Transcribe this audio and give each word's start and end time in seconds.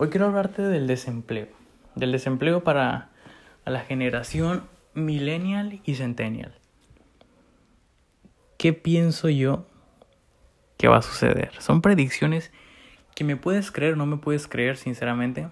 Hoy 0.00 0.10
quiero 0.10 0.26
hablarte 0.26 0.62
del 0.62 0.86
desempleo, 0.86 1.48
del 1.96 2.12
desempleo 2.12 2.62
para 2.62 3.10
la 3.66 3.80
generación 3.80 4.62
millennial 4.94 5.80
y 5.84 5.96
centennial. 5.96 6.54
¿Qué 8.58 8.72
pienso 8.72 9.28
yo 9.28 9.66
que 10.76 10.86
va 10.86 10.98
a 10.98 11.02
suceder? 11.02 11.50
Son 11.58 11.82
predicciones 11.82 12.52
que 13.16 13.24
me 13.24 13.34
puedes 13.34 13.72
creer 13.72 13.96
no 13.96 14.06
me 14.06 14.18
puedes 14.18 14.46
creer, 14.46 14.76
sinceramente. 14.76 15.48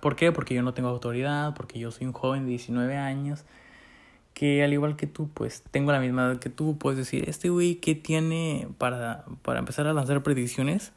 ¿Por 0.00 0.16
qué? 0.16 0.32
Porque 0.32 0.54
yo 0.54 0.62
no 0.62 0.72
tengo 0.72 0.88
autoridad, 0.88 1.52
porque 1.54 1.78
yo 1.78 1.90
soy 1.90 2.06
un 2.06 2.14
joven 2.14 2.44
de 2.44 2.52
19 2.52 2.96
años, 2.96 3.44
que 4.32 4.64
al 4.64 4.72
igual 4.72 4.96
que 4.96 5.06
tú, 5.06 5.28
pues 5.34 5.62
tengo 5.70 5.92
la 5.92 6.00
misma 6.00 6.24
edad 6.24 6.38
que 6.38 6.48
tú, 6.48 6.78
puedes 6.78 6.96
decir, 6.96 7.28
este 7.28 7.50
güey, 7.50 7.74
¿qué 7.74 7.94
tiene 7.94 8.68
para, 8.78 9.26
para 9.42 9.58
empezar 9.58 9.86
a 9.86 9.92
lanzar 9.92 10.22
predicciones? 10.22 10.94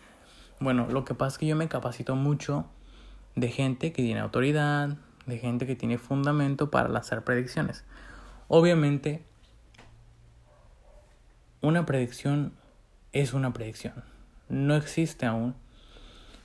Bueno, 0.62 0.88
lo 0.92 1.06
que 1.06 1.16
pasa 1.16 1.34
es 1.34 1.38
que 1.40 1.48
yo 1.48 1.56
me 1.56 1.68
capacito 1.68 2.16
mucho 2.16 2.66
de 3.36 3.48
gente 3.48 3.92
que 3.92 4.04
tiene 4.04 4.20
autoridad, 4.20 4.96
de 5.26 5.40
gente 5.40 5.66
que 5.66 5.76
tiene 5.76 5.98
fundamento 5.98 6.70
para 6.70 6.88
lanzar 6.88 7.24
predicciones. 7.24 7.84
Obviamente, 8.48 9.24
una 11.62 11.88
predicción 11.88 12.54
es 13.12 13.34
una 13.34 13.52
predicción. 13.54 14.04
No 14.50 14.76
existe 14.76 15.26
aún. 15.26 15.56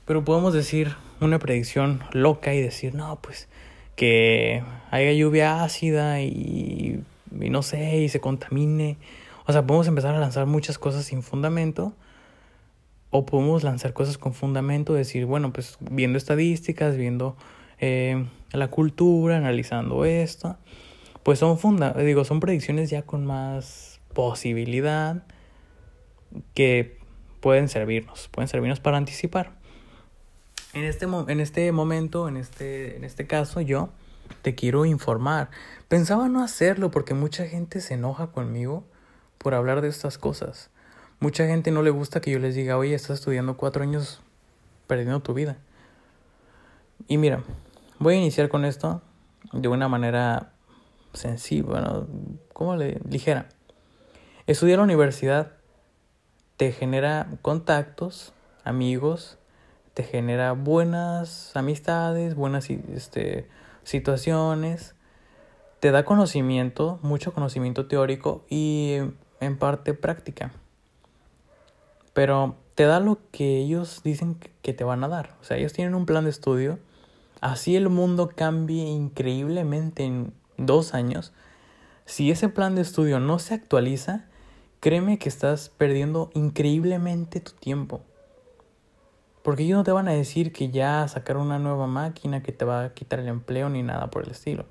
Pero 0.06 0.24
podemos 0.24 0.54
decir 0.54 0.96
una 1.20 1.38
predicción 1.38 2.02
loca 2.12 2.54
y 2.54 2.62
decir, 2.62 2.94
no, 2.94 3.20
pues 3.20 3.48
que 3.96 4.64
haya 4.90 5.12
lluvia 5.12 5.62
ácida 5.62 6.22
y, 6.22 7.04
y, 7.38 7.50
no 7.50 7.62
sé, 7.62 7.98
y 7.98 8.08
se 8.08 8.20
contamine. 8.20 8.96
O 9.44 9.52
sea, 9.52 9.66
podemos 9.66 9.88
empezar 9.88 10.14
a 10.14 10.18
lanzar 10.18 10.46
muchas 10.46 10.78
cosas 10.78 11.04
sin 11.04 11.22
fundamento. 11.22 11.92
O 13.16 13.24
podemos 13.24 13.62
lanzar 13.62 13.94
cosas 13.94 14.18
con 14.18 14.34
fundamento, 14.34 14.92
decir, 14.92 15.24
bueno, 15.24 15.50
pues 15.50 15.78
viendo 15.80 16.18
estadísticas, 16.18 16.98
viendo 16.98 17.34
eh, 17.78 18.26
la 18.52 18.68
cultura, 18.68 19.38
analizando 19.38 20.04
esto, 20.04 20.58
pues 21.22 21.38
son 21.38 21.58
funda 21.58 21.94
digo, 21.94 22.26
son 22.26 22.40
predicciones 22.40 22.90
ya 22.90 23.00
con 23.00 23.24
más 23.24 24.00
posibilidad 24.12 25.24
que 26.52 26.98
pueden 27.40 27.70
servirnos, 27.70 28.28
pueden 28.28 28.48
servirnos 28.48 28.80
para 28.80 28.98
anticipar. 28.98 29.52
En 30.74 30.84
este, 30.84 31.06
en 31.06 31.40
este 31.40 31.72
momento, 31.72 32.28
en 32.28 32.36
este, 32.36 32.96
en 32.96 33.04
este 33.04 33.26
caso, 33.26 33.62
yo 33.62 33.88
te 34.42 34.54
quiero 34.54 34.84
informar. 34.84 35.48
Pensaba 35.88 36.28
no 36.28 36.44
hacerlo 36.44 36.90
porque 36.90 37.14
mucha 37.14 37.46
gente 37.46 37.80
se 37.80 37.94
enoja 37.94 38.26
conmigo 38.26 38.84
por 39.38 39.54
hablar 39.54 39.80
de 39.80 39.88
estas 39.88 40.18
cosas. 40.18 40.68
Mucha 41.18 41.46
gente 41.46 41.70
no 41.70 41.82
le 41.82 41.90
gusta 41.90 42.20
que 42.20 42.30
yo 42.30 42.38
les 42.38 42.54
diga, 42.54 42.76
oye, 42.76 42.94
estás 42.94 43.18
estudiando 43.18 43.56
cuatro 43.56 43.82
años 43.82 44.20
perdiendo 44.86 45.20
tu 45.20 45.32
vida. 45.32 45.56
Y 47.08 47.16
mira, 47.16 47.42
voy 47.98 48.14
a 48.14 48.18
iniciar 48.18 48.48
con 48.48 48.64
esto 48.64 49.00
de 49.52 49.68
una 49.68 49.88
manera 49.88 50.52
sencilla, 51.14 51.64
bueno, 51.64 52.06
¿cómo 52.52 52.76
le? 52.76 53.00
ligera. 53.08 53.48
Estudiar 54.46 54.78
la 54.78 54.84
universidad 54.84 55.52
te 56.56 56.72
genera 56.72 57.28
contactos, 57.42 58.32
amigos, 58.64 59.38
te 59.94 60.02
genera 60.02 60.52
buenas 60.52 61.56
amistades, 61.56 62.34
buenas 62.34 62.68
este, 62.68 63.48
situaciones, 63.82 64.94
te 65.80 65.90
da 65.90 66.04
conocimiento, 66.04 66.98
mucho 67.02 67.32
conocimiento 67.32 67.86
teórico 67.86 68.44
y 68.50 68.96
en 69.40 69.58
parte 69.58 69.94
práctica. 69.94 70.52
Pero 72.16 72.56
te 72.74 72.86
da 72.86 72.98
lo 72.98 73.18
que 73.30 73.58
ellos 73.58 74.00
dicen 74.02 74.38
que 74.62 74.72
te 74.72 74.84
van 74.84 75.04
a 75.04 75.08
dar. 75.08 75.36
O 75.42 75.44
sea, 75.44 75.58
ellos 75.58 75.74
tienen 75.74 75.94
un 75.94 76.06
plan 76.06 76.24
de 76.24 76.30
estudio. 76.30 76.78
Así 77.42 77.76
el 77.76 77.90
mundo 77.90 78.30
cambie 78.34 78.84
increíblemente 78.84 80.04
en 80.04 80.32
dos 80.56 80.94
años. 80.94 81.34
Si 82.06 82.30
ese 82.30 82.48
plan 82.48 82.74
de 82.74 82.80
estudio 82.80 83.20
no 83.20 83.38
se 83.38 83.52
actualiza, 83.52 84.24
créeme 84.80 85.18
que 85.18 85.28
estás 85.28 85.68
perdiendo 85.68 86.30
increíblemente 86.32 87.40
tu 87.40 87.52
tiempo. 87.52 88.00
Porque 89.42 89.64
ellos 89.64 89.76
no 89.76 89.84
te 89.84 89.92
van 89.92 90.08
a 90.08 90.12
decir 90.12 90.54
que 90.54 90.70
ya 90.70 91.06
sacaron 91.08 91.42
una 91.42 91.58
nueva 91.58 91.86
máquina 91.86 92.42
que 92.42 92.52
te 92.52 92.64
va 92.64 92.82
a 92.82 92.94
quitar 92.94 93.20
el 93.20 93.28
empleo 93.28 93.68
ni 93.68 93.82
nada 93.82 94.08
por 94.08 94.24
el 94.24 94.30
estilo. 94.30 94.64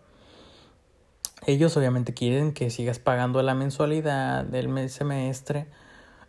Ellos 1.45 1.77
obviamente 1.77 2.15
quieren 2.15 2.53
que 2.53 2.71
sigas 2.71 2.97
pagando 2.97 3.39
la 3.43 3.53
mensualidad 3.53 4.45
del 4.45 4.89
semestre. 4.89 5.67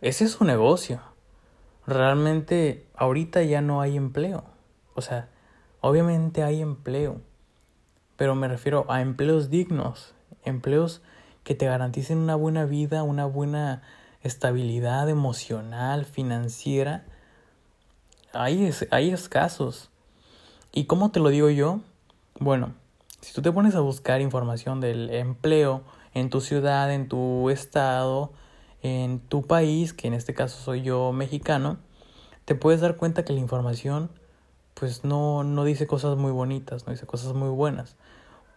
Ese 0.01 0.25
es 0.25 0.31
su 0.31 0.43
negocio. 0.45 1.01
Realmente 1.85 2.87
ahorita 2.95 3.43
ya 3.43 3.61
no 3.61 3.81
hay 3.81 3.97
empleo. 3.97 4.43
O 4.95 5.01
sea, 5.01 5.29
obviamente 5.81 6.43
hay 6.43 6.61
empleo. 6.61 7.21
Pero 8.15 8.35
me 8.35 8.47
refiero 8.47 8.85
a 8.89 9.01
empleos 9.01 9.49
dignos. 9.49 10.13
Empleos 10.43 11.01
que 11.43 11.55
te 11.55 11.65
garanticen 11.65 12.17
una 12.17 12.35
buena 12.35 12.65
vida, 12.65 13.03
una 13.03 13.25
buena 13.25 13.81
estabilidad 14.21 15.09
emocional, 15.09 16.05
financiera 16.05 17.05
hay, 18.33 18.71
hay 18.91 19.09
escasos. 19.09 19.89
¿Y 20.71 20.85
cómo 20.85 21.11
te 21.11 21.19
lo 21.19 21.29
digo 21.29 21.49
yo? 21.49 21.79
Bueno, 22.39 22.73
si 23.21 23.33
tú 23.33 23.41
te 23.41 23.51
pones 23.51 23.75
a 23.75 23.79
buscar 23.79 24.21
información 24.21 24.79
del 24.79 25.09
empleo 25.09 25.81
en 26.13 26.29
tu 26.29 26.41
ciudad, 26.41 26.93
en 26.93 27.07
tu 27.07 27.49
estado, 27.49 28.31
en 28.81 29.19
tu 29.19 29.43
país, 29.43 29.93
que 29.93 30.07
en 30.07 30.13
este 30.13 30.33
caso 30.33 30.59
soy 30.61 30.81
yo 30.81 31.11
mexicano, 31.11 31.77
te 32.45 32.55
puedes 32.55 32.81
dar 32.81 32.95
cuenta 32.95 33.25
que 33.25 33.33
la 33.33 33.39
información 33.39 34.09
pues 34.73 35.03
no, 35.03 35.43
no 35.43 35.63
dice 35.63 35.87
cosas 35.87 36.17
muy 36.17 36.31
bonitas, 36.31 36.85
no 36.85 36.91
dice 36.91 37.07
cosas 37.07 37.33
muy 37.33 37.49
buenas. 37.49 37.95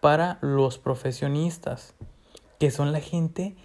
Para 0.01 0.37
los 0.41 0.77
profesionistas, 0.77 1.95
que 2.59 2.69
son 2.71 2.91
la 2.91 2.99
gente 2.99 3.55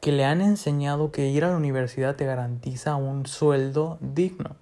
que 0.00 0.12
le 0.12 0.24
han 0.24 0.40
enseñado 0.40 1.10
que 1.10 1.28
ir 1.28 1.44
a 1.44 1.50
la 1.50 1.56
universidad 1.56 2.16
te 2.16 2.26
garantiza 2.26 2.96
un 2.96 3.26
sueldo 3.26 3.98
digno. 4.00 4.56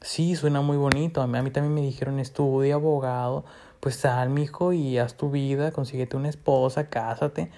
Sí, 0.00 0.36
suena 0.36 0.60
muy 0.60 0.76
bonito. 0.76 1.22
A 1.22 1.26
mí, 1.26 1.38
a 1.38 1.42
mí 1.42 1.50
también 1.50 1.74
me 1.74 1.80
dijeron 1.80 2.20
estudia 2.20 2.74
abogado. 2.74 3.44
Pues 3.80 3.96
sal, 3.96 4.28
mijo, 4.28 4.72
y 4.72 4.98
haz 4.98 5.16
tu 5.16 5.30
vida, 5.30 5.72
consíguete 5.72 6.16
una 6.16 6.28
esposa, 6.28 6.88
cásate. 6.90 7.50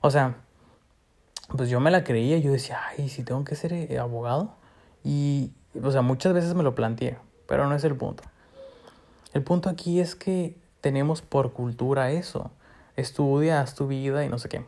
O 0.00 0.10
sea, 0.10 0.38
pues 1.56 1.68
yo 1.68 1.80
me 1.80 1.90
la 1.90 2.04
creía. 2.04 2.38
Yo 2.38 2.52
decía, 2.52 2.80
ay, 2.88 3.08
si 3.08 3.22
tengo 3.24 3.44
que 3.44 3.54
ser 3.54 3.72
eh, 3.72 3.98
abogado. 3.98 4.54
Y, 5.04 5.52
o 5.82 5.90
sea, 5.90 6.02
muchas 6.02 6.32
veces 6.32 6.54
me 6.54 6.62
lo 6.62 6.74
planteé, 6.74 7.18
pero 7.46 7.66
no 7.66 7.74
es 7.74 7.84
el 7.84 7.96
punto. 7.96 8.22
El 9.32 9.42
punto 9.42 9.68
aquí 9.68 10.00
es 10.00 10.14
que 10.14 10.56
tenemos 10.80 11.22
por 11.22 11.52
cultura 11.52 12.10
eso. 12.10 12.50
Estudia, 12.96 13.60
haz 13.60 13.74
tu 13.74 13.86
vida 13.86 14.24
y 14.24 14.28
no 14.28 14.38
sé 14.38 14.48
qué. 14.48 14.64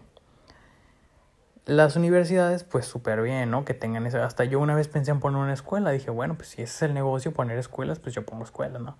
Las 1.64 1.96
universidades, 1.96 2.64
pues 2.64 2.86
súper 2.86 3.22
bien, 3.22 3.50
¿no? 3.50 3.64
Que 3.64 3.74
tengan 3.74 4.06
eso. 4.06 4.22
Hasta 4.22 4.44
yo 4.44 4.58
una 4.58 4.74
vez 4.74 4.88
pensé 4.88 5.10
en 5.10 5.20
poner 5.20 5.40
una 5.40 5.52
escuela. 5.52 5.90
Dije, 5.90 6.10
bueno, 6.10 6.34
pues 6.34 6.48
si 6.48 6.62
ese 6.62 6.74
es 6.74 6.82
el 6.82 6.94
negocio, 6.94 7.32
poner 7.32 7.58
escuelas, 7.58 7.98
pues 7.98 8.14
yo 8.14 8.24
pongo 8.24 8.44
escuelas, 8.44 8.82
¿no? 8.82 8.96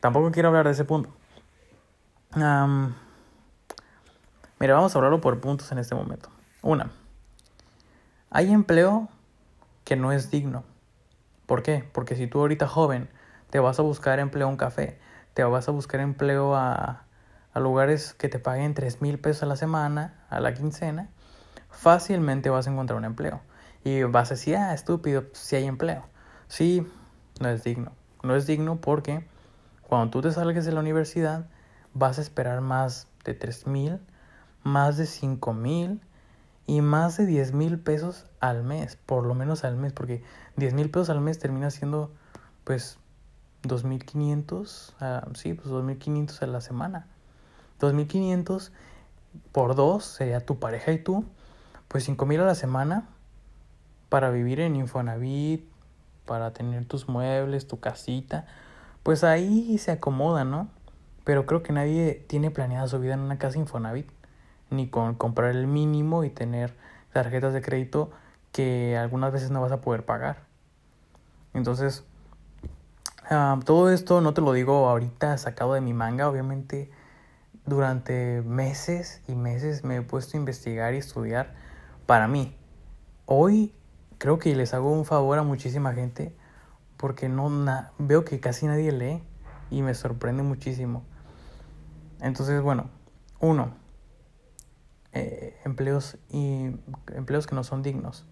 Tampoco 0.00 0.30
quiero 0.30 0.48
hablar 0.48 0.66
de 0.66 0.72
ese 0.72 0.84
punto. 0.84 1.10
mira, 2.34 2.94
vamos 4.60 4.94
a 4.94 4.98
hablarlo 4.98 5.20
por 5.20 5.40
puntos 5.40 5.70
en 5.72 5.78
este 5.78 5.94
momento. 5.94 6.28
Una, 6.62 6.92
hay 8.30 8.52
empleo 8.52 9.08
que 9.84 9.96
no 9.96 10.12
es 10.12 10.30
digno. 10.30 10.62
¿Por 11.46 11.64
qué? 11.64 11.84
Porque 11.92 12.14
si 12.14 12.28
tú 12.28 12.38
ahorita 12.38 12.68
joven 12.68 13.10
te 13.50 13.58
vas 13.58 13.80
a 13.80 13.82
buscar 13.82 14.20
empleo 14.20 14.46
a 14.46 14.50
un 14.50 14.56
café, 14.56 14.98
te 15.34 15.42
vas 15.42 15.68
a 15.68 15.72
buscar 15.72 16.00
empleo 16.00 16.54
a, 16.54 17.02
a 17.52 17.60
lugares 17.60 18.14
que 18.14 18.28
te 18.28 18.38
paguen 18.38 18.74
3 18.74 19.02
mil 19.02 19.18
pesos 19.18 19.42
a 19.42 19.46
la 19.46 19.56
semana, 19.56 20.24
a 20.30 20.38
la 20.38 20.54
quincena, 20.54 21.08
fácilmente 21.68 22.48
vas 22.48 22.68
a 22.68 22.70
encontrar 22.70 22.96
un 22.96 23.06
empleo. 23.06 23.40
Y 23.82 24.04
vas 24.04 24.30
a 24.30 24.34
decir, 24.34 24.56
ah, 24.56 24.72
estúpido, 24.72 25.24
si 25.32 25.56
hay 25.56 25.66
empleo. 25.66 26.06
Sí, 26.46 26.86
no 27.40 27.48
es 27.48 27.64
digno. 27.64 27.90
No 28.22 28.36
es 28.36 28.46
digno 28.46 28.80
porque 28.80 29.26
cuando 29.82 30.10
tú 30.10 30.22
te 30.22 30.30
salgas 30.30 30.64
de 30.64 30.70
la 30.70 30.78
universidad 30.78 31.48
vas 31.92 32.18
a 32.18 32.22
esperar 32.22 32.60
más 32.60 33.08
de 33.24 33.34
3 33.34 33.66
mil, 33.66 33.98
más 34.62 34.96
de 34.96 35.06
5 35.06 35.52
mil 35.52 36.00
y 36.66 36.80
más 36.80 37.16
de 37.16 37.26
10 37.26 37.52
mil 37.52 37.78
pesos 37.78 38.26
al 38.40 38.62
mes, 38.62 38.96
por 38.96 39.26
lo 39.26 39.34
menos 39.34 39.64
al 39.64 39.76
mes, 39.76 39.92
porque 39.92 40.22
10 40.56 40.74
mil 40.74 40.90
pesos 40.90 41.10
al 41.10 41.20
mes 41.20 41.38
termina 41.38 41.70
siendo 41.70 42.12
pues 42.64 42.98
2.500, 43.64 44.94
ah, 45.00 45.28
sí, 45.34 45.54
pues 45.54 45.68
2.500 45.68 46.42
a 46.42 46.46
la 46.46 46.60
semana. 46.60 47.06
2.500 47.80 48.70
por 49.50 49.74
dos 49.74 50.04
sería 50.04 50.40
tu 50.40 50.58
pareja 50.58 50.92
y 50.92 50.98
tú 50.98 51.24
pues 51.88 52.04
cinco 52.04 52.24
mil 52.24 52.40
a 52.40 52.46
la 52.46 52.54
semana 52.54 53.06
para 54.08 54.30
vivir 54.30 54.60
en 54.60 54.76
Infonavit, 54.76 55.64
para 56.24 56.52
tener 56.52 56.86
tus 56.86 57.08
muebles, 57.08 57.66
tu 57.66 57.80
casita, 57.80 58.46
pues 59.02 59.24
ahí 59.24 59.76
se 59.78 59.90
acomoda, 59.90 60.44
¿no? 60.44 60.68
Pero 61.24 61.44
creo 61.44 61.62
que 61.62 61.72
nadie 61.72 62.24
tiene 62.28 62.50
planeada 62.50 62.88
su 62.88 62.98
vida 62.98 63.14
en 63.14 63.20
una 63.20 63.38
casa 63.38 63.58
Infonavit, 63.58 64.08
ni 64.72 64.88
con 64.88 65.14
comprar 65.14 65.50
el 65.50 65.66
mínimo 65.66 66.24
y 66.24 66.30
tener 66.30 66.74
tarjetas 67.12 67.52
de 67.52 67.62
crédito 67.62 68.10
que 68.50 68.96
algunas 68.96 69.32
veces 69.32 69.50
no 69.50 69.60
vas 69.60 69.72
a 69.72 69.80
poder 69.80 70.04
pagar. 70.04 70.44
Entonces, 71.54 72.04
Ah, 73.30 73.58
todo 73.64 73.90
esto 73.90 74.20
no 74.20 74.34
te 74.34 74.40
lo 74.40 74.52
digo 74.52 74.88
ahorita 74.88 75.38
sacado 75.38 75.74
de 75.74 75.80
mi 75.80 75.94
manga, 75.94 76.28
obviamente 76.28 76.90
durante 77.64 78.42
meses 78.42 79.22
y 79.28 79.34
meses 79.36 79.84
me 79.84 79.96
he 79.96 80.02
puesto 80.02 80.36
a 80.36 80.40
investigar 80.40 80.92
y 80.92 80.98
estudiar 80.98 81.54
para 82.04 82.26
mí. 82.26 82.54
Hoy 83.24 83.72
creo 84.18 84.38
que 84.38 84.54
les 84.56 84.74
hago 84.74 84.92
un 84.92 85.04
favor 85.04 85.38
a 85.38 85.44
muchísima 85.44 85.94
gente 85.94 86.34
porque 86.96 87.28
no 87.28 87.48
veo 87.98 88.24
que 88.24 88.40
casi 88.40 88.66
nadie 88.66 88.90
lee 88.90 89.22
y 89.70 89.82
me 89.82 89.94
sorprende 89.94 90.42
muchísimo. 90.42 91.04
Entonces, 92.20 92.60
bueno, 92.60 92.90
uno, 93.40 93.72
eh, 95.12 95.60
empleos 95.64 96.16
y 96.30 96.70
empleos 97.14 97.46
que 97.46 97.54
no 97.54 97.64
son 97.64 97.82
dignos. 97.82 98.26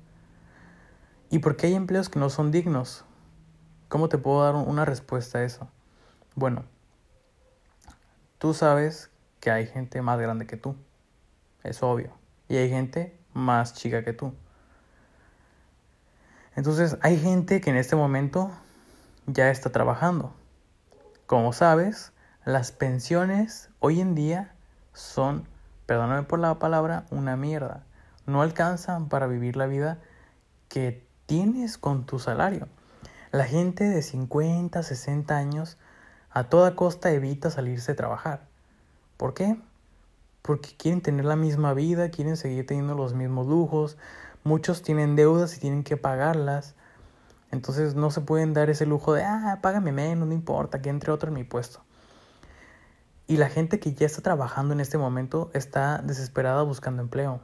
¿Y 1.31 1.39
por 1.41 1.57
qué 1.57 1.69
hay 1.69 1.75
empleos 1.75 2.09
que 2.09 2.19
no 2.19 2.31
son 2.31 2.51
dignos? 2.51 3.05
¿Cómo 3.89 4.09
te 4.09 4.19
puedo 4.19 4.43
dar 4.43 4.55
una 4.55 4.85
respuesta 4.85 5.39
a 5.39 5.45
eso? 5.45 5.69
Bueno, 6.35 6.65
tú 8.39 8.55
sabes 8.55 9.11
que 9.41 9.51
hay 9.51 9.67
gente 9.67 10.03
más 10.03 10.19
grande 10.19 10.47
que 10.47 10.57
tú. 10.57 10.77
Es 11.63 11.83
obvio. 11.83 12.13
Y 12.49 12.57
hay 12.57 12.69
gente 12.69 13.19
más 13.33 13.75
chica 13.75 14.05
que 14.05 14.13
tú. 14.13 14.33
Entonces 16.57 16.99
hay 17.03 17.19
gente 17.19 17.61
que 17.61 17.71
en 17.71 17.77
este 17.77 17.97
momento 17.97 18.51
ya 19.27 19.51
está 19.51 19.71
trabajando. 19.71 20.35
Como 21.27 21.53
sabes, 21.53 22.13
las 22.45 22.73
pensiones 22.73 23.71
hoy 23.79 24.01
en 24.01 24.15
día 24.15 24.55
son, 24.93 25.47
perdóname 25.91 26.23
por 26.23 26.39
la 26.39 26.57
palabra, 26.61 27.05
una 27.11 27.37
mierda. 27.37 27.83
No 28.25 28.43
alcanzan 28.43 29.09
para 29.09 29.27
vivir 29.27 29.57
la 29.57 29.67
vida 29.67 29.99
que 30.69 31.05
tienes 31.27 31.79
con 31.79 32.07
tu 32.07 32.21
salario. 32.21 32.69
La 33.33 33.43
gente 33.43 33.83
de 33.83 34.01
50, 34.01 34.85
60 34.85 35.37
años 35.37 35.79
a 36.31 36.45
toda 36.45 36.77
costa 36.77 37.11
evita 37.11 37.51
salirse 37.51 37.91
a 37.91 37.97
trabajar. 37.97 38.47
¿Por 39.17 39.35
qué? 39.35 39.61
Porque 40.43 40.77
quieren 40.77 41.01
tener 41.01 41.25
la 41.25 41.35
misma 41.35 41.75
vida, 41.75 42.11
quieren 42.11 42.37
seguir 42.37 42.65
teniendo 42.67 42.95
los 42.95 43.13
mismos 43.15 43.49
lujos. 43.49 43.99
Muchos 44.45 44.83
tienen 44.83 45.17
deudas 45.17 45.57
y 45.57 45.59
tienen 45.59 45.83
que 45.83 45.97
pagarlas. 45.97 46.77
Entonces 47.51 47.97
no 47.97 48.13
se 48.13 48.21
pueden 48.21 48.55
dar 48.55 48.71
ese 48.71 48.87
lujo 48.87 49.13
de, 49.15 49.25
ah, 49.25 49.59
págame 49.61 49.91
menos, 49.91 50.29
no 50.29 50.35
importa, 50.35 50.81
que 50.81 50.89
entre 50.89 51.11
otro 51.11 51.31
en 51.31 51.35
mi 51.35 51.43
puesto. 51.43 51.81
Y 53.31 53.37
la 53.37 53.49
gente 53.49 53.79
que 53.79 53.95
ya 53.95 54.07
está 54.07 54.23
trabajando 54.23 54.75
en 54.75 54.81
este 54.81 54.99
momento 54.99 55.53
está 55.55 55.99
desesperada 55.99 56.65
buscando 56.65 57.01
empleo. 57.01 57.39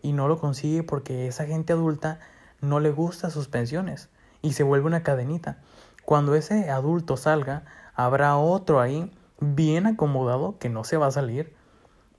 Y 0.00 0.12
no 0.12 0.28
lo 0.28 0.38
consigue 0.38 0.84
porque 0.84 1.26
esa 1.26 1.44
gente 1.44 1.72
adulta 1.72 2.20
no 2.60 2.78
le 2.78 2.92
gusta 2.92 3.28
sus 3.28 3.48
pensiones 3.48 4.10
y 4.42 4.52
se 4.52 4.62
vuelve 4.62 4.86
una 4.86 5.02
cadenita. 5.02 5.58
Cuando 6.04 6.36
ese 6.36 6.70
adulto 6.70 7.16
salga, 7.16 7.64
habrá 7.96 8.36
otro 8.36 8.80
ahí 8.80 9.10
bien 9.40 9.88
acomodado 9.88 10.60
que 10.60 10.68
no 10.68 10.84
se 10.84 10.98
va 10.98 11.08
a 11.08 11.10
salir 11.10 11.52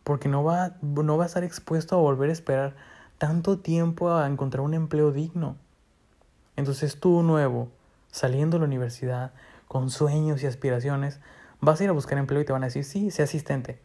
porque 0.03 0.27
no 0.27 0.43
va, 0.43 0.75
no 0.81 1.15
va 1.15 1.23
a 1.23 1.27
estar 1.27 1.45
expuesto 1.45 1.95
a 1.95 2.01
volver 2.01 2.31
a 2.31 2.33
esperar 2.33 2.75
tanto 3.17 3.59
tiempo 3.59 4.11
a 4.11 4.27
encontrar 4.27 4.59
un 4.59 4.73
empleo 4.73 5.13
digno. 5.13 5.55
Entonces 6.57 6.99
tú 6.99 7.23
nuevo, 7.23 7.69
saliendo 8.11 8.57
de 8.57 8.59
la 8.59 8.67
universidad, 8.67 9.31
con 9.69 9.89
sueños 9.89 10.43
y 10.43 10.47
aspiraciones, 10.47 11.21
vas 11.63 11.79
a 11.79 11.83
ir 11.83 11.89
a 11.89 11.93
buscar 11.93 12.17
empleo 12.17 12.41
y 12.41 12.45
te 12.45 12.53
van 12.53 12.63
a 12.63 12.67
decir, 12.67 12.83
sí, 12.83 13.11
sé 13.11 13.23
asistente, 13.23 13.79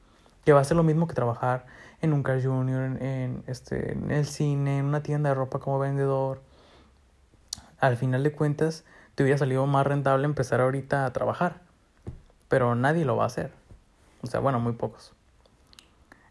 que 0.44 0.52
va 0.52 0.60
a 0.60 0.64
ser 0.64 0.76
lo 0.76 0.82
mismo 0.82 1.06
que 1.06 1.14
trabajar 1.14 1.66
en 2.00 2.12
un 2.12 2.22
car 2.22 2.42
junior, 2.42 2.84
en, 2.84 3.02
en, 3.02 3.44
este, 3.46 3.92
en 3.92 4.10
el 4.10 4.26
cine, 4.26 4.78
en 4.78 4.84
una 4.84 5.02
tienda 5.02 5.30
de 5.30 5.34
ropa 5.34 5.58
como 5.58 5.78
vendedor. 5.78 6.42
Al 7.80 7.96
final 7.96 8.22
de 8.22 8.32
cuentas, 8.32 8.84
te 9.14 9.22
hubiera 9.22 9.38
salido 9.38 9.66
más 9.66 9.86
rentable 9.86 10.25
empezar 10.25 10.60
ahorita 10.60 11.06
a 11.06 11.12
trabajar 11.12 11.69
pero 12.48 12.75
nadie 12.75 13.04
lo 13.04 13.16
va 13.16 13.25
a 13.25 13.26
hacer. 13.26 13.52
O 14.22 14.26
sea, 14.26 14.40
bueno, 14.40 14.58
muy 14.58 14.72
pocos. 14.72 15.12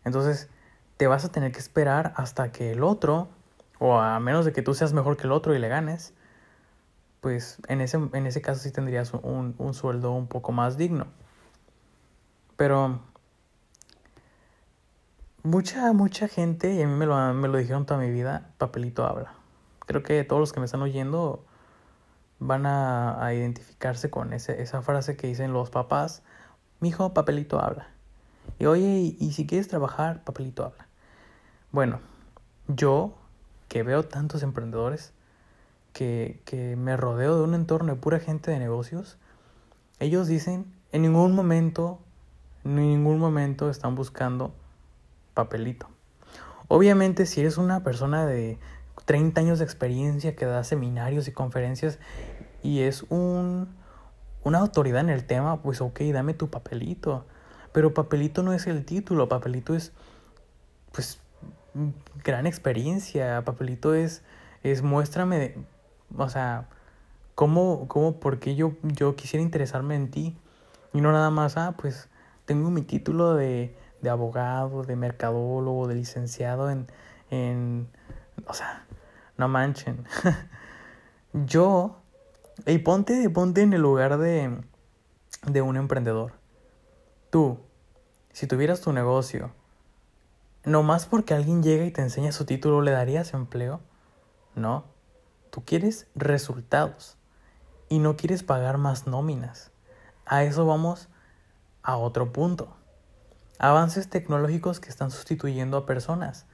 Entonces, 0.03 0.49
te 0.97 1.07
vas 1.07 1.23
a 1.25 1.31
tener 1.31 1.51
que 1.51 1.59
esperar 1.59 2.13
hasta 2.17 2.51
que 2.51 2.71
el 2.71 2.83
otro, 2.83 3.29
o 3.79 3.97
a 3.99 4.19
menos 4.19 4.45
de 4.45 4.53
que 4.53 4.61
tú 4.61 4.73
seas 4.73 4.93
mejor 4.93 5.15
que 5.15 5.23
el 5.23 5.31
otro 5.31 5.55
y 5.55 5.59
le 5.59 5.67
ganes, 5.67 6.13
pues 7.21 7.59
en 7.67 7.81
ese, 7.81 7.97
en 8.13 8.25
ese 8.25 8.41
caso 8.41 8.61
sí 8.61 8.71
tendrías 8.71 9.13
un, 9.13 9.55
un 9.57 9.73
sueldo 9.73 10.11
un 10.11 10.27
poco 10.27 10.51
más 10.51 10.77
digno. 10.77 11.07
Pero 12.57 12.99
mucha, 15.43 15.93
mucha 15.93 16.27
gente, 16.27 16.73
y 16.73 16.81
a 16.81 16.87
mí 16.87 16.93
me 16.93 17.05
lo, 17.05 17.33
me 17.33 17.47
lo 17.47 17.57
dijeron 17.57 17.85
toda 17.85 17.99
mi 17.99 18.11
vida, 18.11 18.51
papelito 18.57 19.05
habla. 19.05 19.33
Creo 19.85 20.03
que 20.03 20.23
todos 20.25 20.39
los 20.39 20.51
que 20.51 20.59
me 20.59 20.65
están 20.65 20.81
oyendo 20.81 21.45
van 22.39 22.65
a, 22.65 23.33
identificarse 23.33 24.09
con 24.09 24.33
ese, 24.33 24.61
esa 24.61 24.81
frase 24.81 25.15
que 25.15 25.27
dicen 25.27 25.53
los 25.53 25.69
papás, 25.69 26.23
mi 26.79 26.89
hijo, 26.89 27.13
papelito 27.13 27.59
habla. 27.59 27.87
Y 28.59 28.65
oye, 28.65 29.15
y, 29.17 29.31
si 29.31 29.45
quieres 29.47 29.67
trabajar, 29.67 30.23
papelito 30.23 30.65
habla. 30.65 30.87
Bueno, 31.71 31.99
yo 32.67 33.13
que 33.67 33.83
veo 33.83 34.03
tantos 34.03 34.43
emprendedores, 34.43 35.13
que, 35.93 36.41
que 36.45 36.75
me 36.75 36.95
rodeo 36.95 37.37
de 37.37 37.43
un 37.43 37.55
entorno 37.55 37.93
de 37.93 37.99
pura 37.99 38.19
gente 38.19 38.51
de 38.51 38.59
negocios, 38.59 39.17
ellos 39.99 40.27
dicen, 40.27 40.71
en 40.91 41.01
ningún 41.01 41.33
momento, 41.33 41.99
en 42.67 42.75
ningún 42.75 43.19
momento 43.19 43.69
están 43.69 43.95
buscando 43.95 44.53
papelito. 45.33 45.87
Obviamente, 46.67 47.25
si 47.25 47.41
eres 47.41 47.57
una 47.57 47.83
persona 47.83 48.25
de 48.25 48.59
30 49.05 49.39
años 49.39 49.59
de 49.59 49.65
experiencia 49.65 50.35
que 50.35 50.45
da 50.45 50.63
seminarios 50.63 51.27
y 51.27 51.31
conferencias 51.31 51.97
y 52.61 52.81
es 52.81 53.03
un, 53.09 53.69
una 54.43 54.59
autoridad 54.59 55.01
en 55.01 55.09
el 55.09 55.25
tema, 55.25 55.61
pues 55.61 55.79
ok, 55.79 56.01
dame 56.11 56.33
tu 56.33 56.49
papelito. 56.49 57.25
Pero 57.71 57.93
papelito 57.93 58.43
no 58.43 58.51
es 58.51 58.67
el 58.67 58.83
título, 58.83 59.29
papelito 59.29 59.75
es, 59.75 59.93
pues, 60.91 61.21
gran 62.23 62.47
experiencia, 62.47 63.43
papelito 63.45 63.93
es, 63.93 64.23
es 64.63 64.81
muéstrame, 64.81 65.55
o 66.17 66.27
sea, 66.27 66.67
cómo, 67.35 67.87
cómo, 67.87 68.19
por 68.19 68.39
qué 68.39 68.55
yo, 68.55 68.73
yo 68.83 69.15
quisiera 69.15 69.43
interesarme 69.43 69.95
en 69.95 70.11
ti. 70.11 70.37
Y 70.93 71.01
no 71.01 71.11
nada 71.11 71.29
más, 71.29 71.55
ah, 71.55 71.75
pues, 71.77 72.09
tengo 72.47 72.71
mi 72.71 72.81
título 72.81 73.35
de, 73.35 73.75
de 74.01 74.09
abogado, 74.09 74.83
de 74.83 74.95
mercadólogo, 74.95 75.87
de 75.87 75.95
licenciado 75.95 76.71
en, 76.71 76.87
en, 77.29 77.89
o 78.47 78.53
sea, 78.53 78.85
no 79.35 79.49
manchen. 79.49 80.05
Yo, 81.33 81.97
y 82.65 82.77
ponte, 82.79 83.29
ponte 83.29 83.61
en 83.61 83.73
el 83.73 83.81
lugar 83.81 84.17
de, 84.17 84.61
de 85.45 85.61
un 85.61 85.75
emprendedor. 85.75 86.31
Tú, 87.29 87.59
si 88.31 88.47
tuvieras 88.47 88.79
tu 88.79 88.93
negocio, 88.93 89.51
no 90.63 90.83
más 90.83 91.05
porque 91.05 91.33
alguien 91.33 91.61
llega 91.61 91.83
y 91.83 91.91
te 91.91 92.01
enseña 92.01 92.31
su 92.31 92.45
título, 92.45 92.81
¿le 92.81 92.91
darías 92.91 93.33
empleo? 93.33 93.81
No. 94.55 94.85
Tú 95.49 95.65
quieres 95.65 96.07
resultados 96.15 97.17
y 97.89 97.99
no 97.99 98.15
quieres 98.15 98.43
pagar 98.43 98.77
más 98.77 99.05
nóminas. 99.05 99.71
A 100.25 100.43
eso 100.43 100.65
vamos 100.65 101.09
a 101.87 101.95
otro 101.95 102.33
punto. 102.33 102.75
Avances 103.59 104.09
tecnológicos 104.09 104.81
que 104.81 104.89
están 104.89 105.09
sustituyendo 105.09 105.77
a 105.77 105.85
personas, 105.85 106.45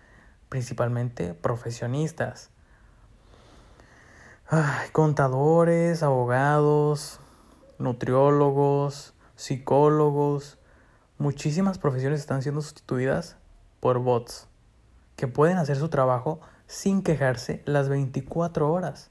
principalmente 0.47 1.33
profesionistas, 1.33 2.51
contadores, 4.91 6.03
abogados, 6.03 7.19
nutriólogos, 7.79 9.15
psicólogos, 9.35 10.59
muchísimas 11.17 11.79
profesiones 11.79 12.19
están 12.19 12.43
siendo 12.43 12.61
sustituidas 12.61 13.35
por 13.79 13.97
bots 13.97 14.47
que 15.15 15.27
pueden 15.27 15.57
hacer 15.57 15.77
su 15.77 15.89
trabajo 15.89 16.41
sin 16.67 17.01
quejarse 17.01 17.63
las 17.65 17.89
24 17.89 18.71
horas. 18.71 19.09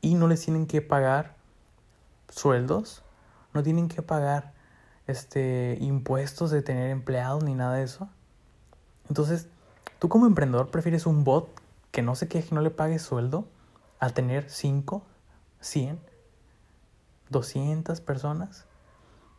Y 0.00 0.14
no 0.14 0.26
les 0.26 0.40
tienen 0.40 0.66
que 0.66 0.80
pagar 0.80 1.36
sueldos, 2.30 3.02
no 3.52 3.62
tienen 3.62 3.88
que 3.88 4.00
pagar 4.00 4.53
este 5.06 5.76
impuestos 5.80 6.50
de 6.50 6.62
tener 6.62 6.90
empleados 6.90 7.44
ni 7.44 7.54
nada 7.54 7.74
de 7.74 7.84
eso. 7.84 8.08
Entonces, 9.08 9.48
tú 9.98 10.08
como 10.08 10.26
emprendedor 10.26 10.70
prefieres 10.70 11.06
un 11.06 11.24
bot 11.24 11.48
que 11.90 12.02
no 12.02 12.14
se 12.14 12.28
queje, 12.28 12.54
no 12.54 12.60
le 12.60 12.70
pague 12.70 12.98
sueldo 12.98 13.46
a 14.00 14.10
tener 14.10 14.50
5, 14.50 15.02
100, 15.60 15.98
200 17.30 18.00
personas. 18.00 18.66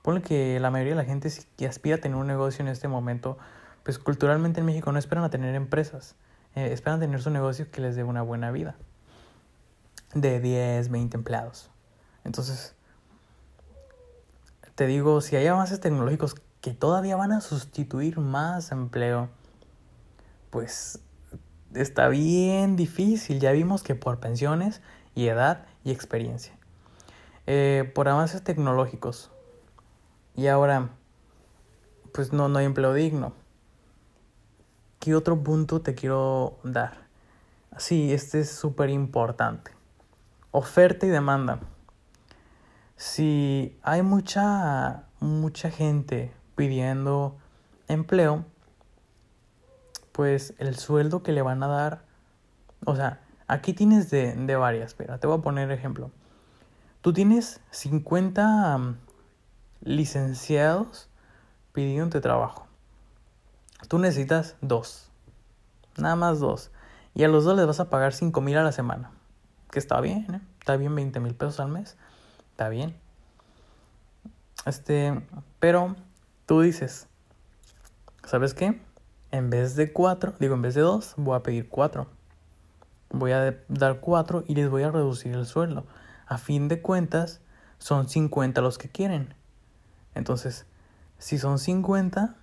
Ponle 0.01 0.22
que 0.22 0.60
la 0.60 0.69
mayoría 0.72 0.93
de 0.93 0.98
la 0.98 1.05
gente 1.05 1.31
que 1.57 1.67
aspira 1.67 1.95
a 1.98 2.00
tener 2.00 2.17
un 2.17 2.27
negocio 2.27 2.62
en 2.62 2.67
este 2.67 2.88
momento, 2.88 3.38
pues 3.84 3.98
culturalmente 3.98 4.60
en 4.60 4.65
México 4.65 4.91
no 4.91 5.00
esperan 5.00 5.24
a 5.24 5.29
tener 5.29 5.55
empresas, 5.55 6.15
eh, 6.55 6.72
esperan 6.72 7.00
tener 7.00 7.22
su 7.22 7.31
negocio 7.31 7.69
que 7.72 7.81
les 7.81 7.95
dé 7.95 8.03
una 8.03 8.22
buena 8.22 8.51
vida. 8.51 8.75
De 10.13 10.39
10, 10.39 10.89
20 10.89 11.17
empleados. 11.17 11.72
Entonces, 12.24 12.75
te 14.75 14.88
digo, 14.88 15.22
si 15.22 15.36
hay 15.38 15.48
avances 15.48 15.79
tecnológicos 15.79 16.36
que 16.62 16.74
todavía 16.74 17.15
van 17.15 17.32
a 17.32 17.41
sustituir 17.41 18.20
más 18.20 18.72
empleo, 18.72 19.29
pues 20.50 21.00
está 21.74 22.08
bien 22.10 22.75
difícil. 22.75 23.39
Ya 23.39 23.51
vimos 23.51 23.84
que 23.84 23.96
por 23.96 24.20
pensiones 24.20 24.82
y 25.15 25.27
edad 25.27 25.65
y 25.84 25.91
experiencia. 25.91 26.53
eh, 27.48 27.91
por 27.94 28.08
avances 28.10 28.44
tecnológicos. 28.44 29.32
Y 30.36 30.48
ahora, 30.48 30.89
pues 32.13 32.34
no, 32.34 32.50
no 32.50 32.60
hay 32.60 32.65
empleo 32.65 32.94
digno. 32.94 33.34
¿Qué 35.00 35.15
otro 35.15 35.44
punto 35.44 35.82
te 35.82 35.96
quiero 35.96 36.58
dar? 36.63 37.05
Sí, 37.77 38.13
este 38.13 38.39
es 38.41 38.50
súper 38.51 38.89
importante. 38.89 39.72
Oferta 40.51 41.05
y 41.05 41.10
demanda. 41.10 41.60
Si 42.98 43.78
hay 43.84 44.02
mucha, 44.02 45.06
mucha 45.20 45.70
gente 45.70 46.34
pidiendo 46.56 47.38
empleo, 47.88 48.46
pues 50.12 50.54
el 50.60 50.78
sueldo 50.78 51.22
que 51.22 51.34
le 51.34 51.42
van 51.42 51.62
a 51.62 51.68
dar, 51.68 52.06
o 52.86 52.96
sea, 52.96 53.22
aquí 53.48 53.74
tienes 53.74 54.10
de, 54.10 54.34
de 54.34 54.56
varias, 54.56 54.88
espera, 54.88 55.20
te 55.20 55.28
voy 55.28 55.38
a 55.38 55.42
poner 55.42 55.72
ejemplo. 55.72 56.12
Tú 57.02 57.12
tienes 57.12 57.60
50 57.72 58.78
mm, 58.78 58.98
licenciados 59.82 61.10
pidiéndote 61.74 62.22
trabajo. 62.22 62.66
Tú 63.90 64.00
necesitas 64.00 64.56
dos, 64.62 65.12
nada 65.98 66.16
más 66.16 66.40
dos. 66.40 66.72
Y 67.14 67.24
a 67.24 67.28
los 67.28 67.44
dos 67.44 67.56
les 67.56 67.68
vas 67.68 67.80
a 67.80 67.90
pagar 67.90 68.14
5 68.14 68.42
mil 68.42 68.58
a 68.58 68.64
la 68.64 68.72
semana. 68.72 69.12
Que 69.70 69.80
está 69.80 70.02
bien, 70.02 70.25
¿eh? 70.34 70.42
Está 70.60 70.78
bien 70.78 70.96
20 70.96 71.20
mil 71.20 71.36
pesos 71.36 71.60
al 71.60 71.70
mes. 71.70 71.98
Está 72.55 72.69
bien. 72.69 72.95
Este, 74.65 75.21
pero 75.59 75.93
tú 76.45 76.62
dices, 76.62 77.09
¿sabes 78.24 78.53
qué? 78.53 78.79
En 79.31 79.50
vez 79.50 79.75
de 79.75 79.91
cuatro, 79.91 80.35
digo, 80.39 80.55
en 80.55 80.62
vez 80.62 80.74
de 80.74 80.79
dos, 80.79 81.15
voy 81.17 81.35
a 81.35 81.43
pedir 81.43 81.67
cuatro. 81.67 82.07
Voy 83.09 83.33
a 83.33 83.57
dar 83.67 84.00
cuatro 84.00 84.45
y 84.47 84.55
les 84.55 84.69
voy 84.69 84.83
a 84.83 84.91
reducir 84.91 85.33
el 85.33 85.45
sueldo. 85.45 85.85
A 86.27 86.38
fin 86.38 86.69
de 86.69 86.81
cuentas, 86.81 87.41
son 87.77 88.07
50 88.07 88.62
los 88.62 88.77
que 88.77 88.88
quieren. 88.88 89.33
Entonces, 90.13 90.65
si 91.17 91.38
son 91.38 91.59
50, 91.59 92.38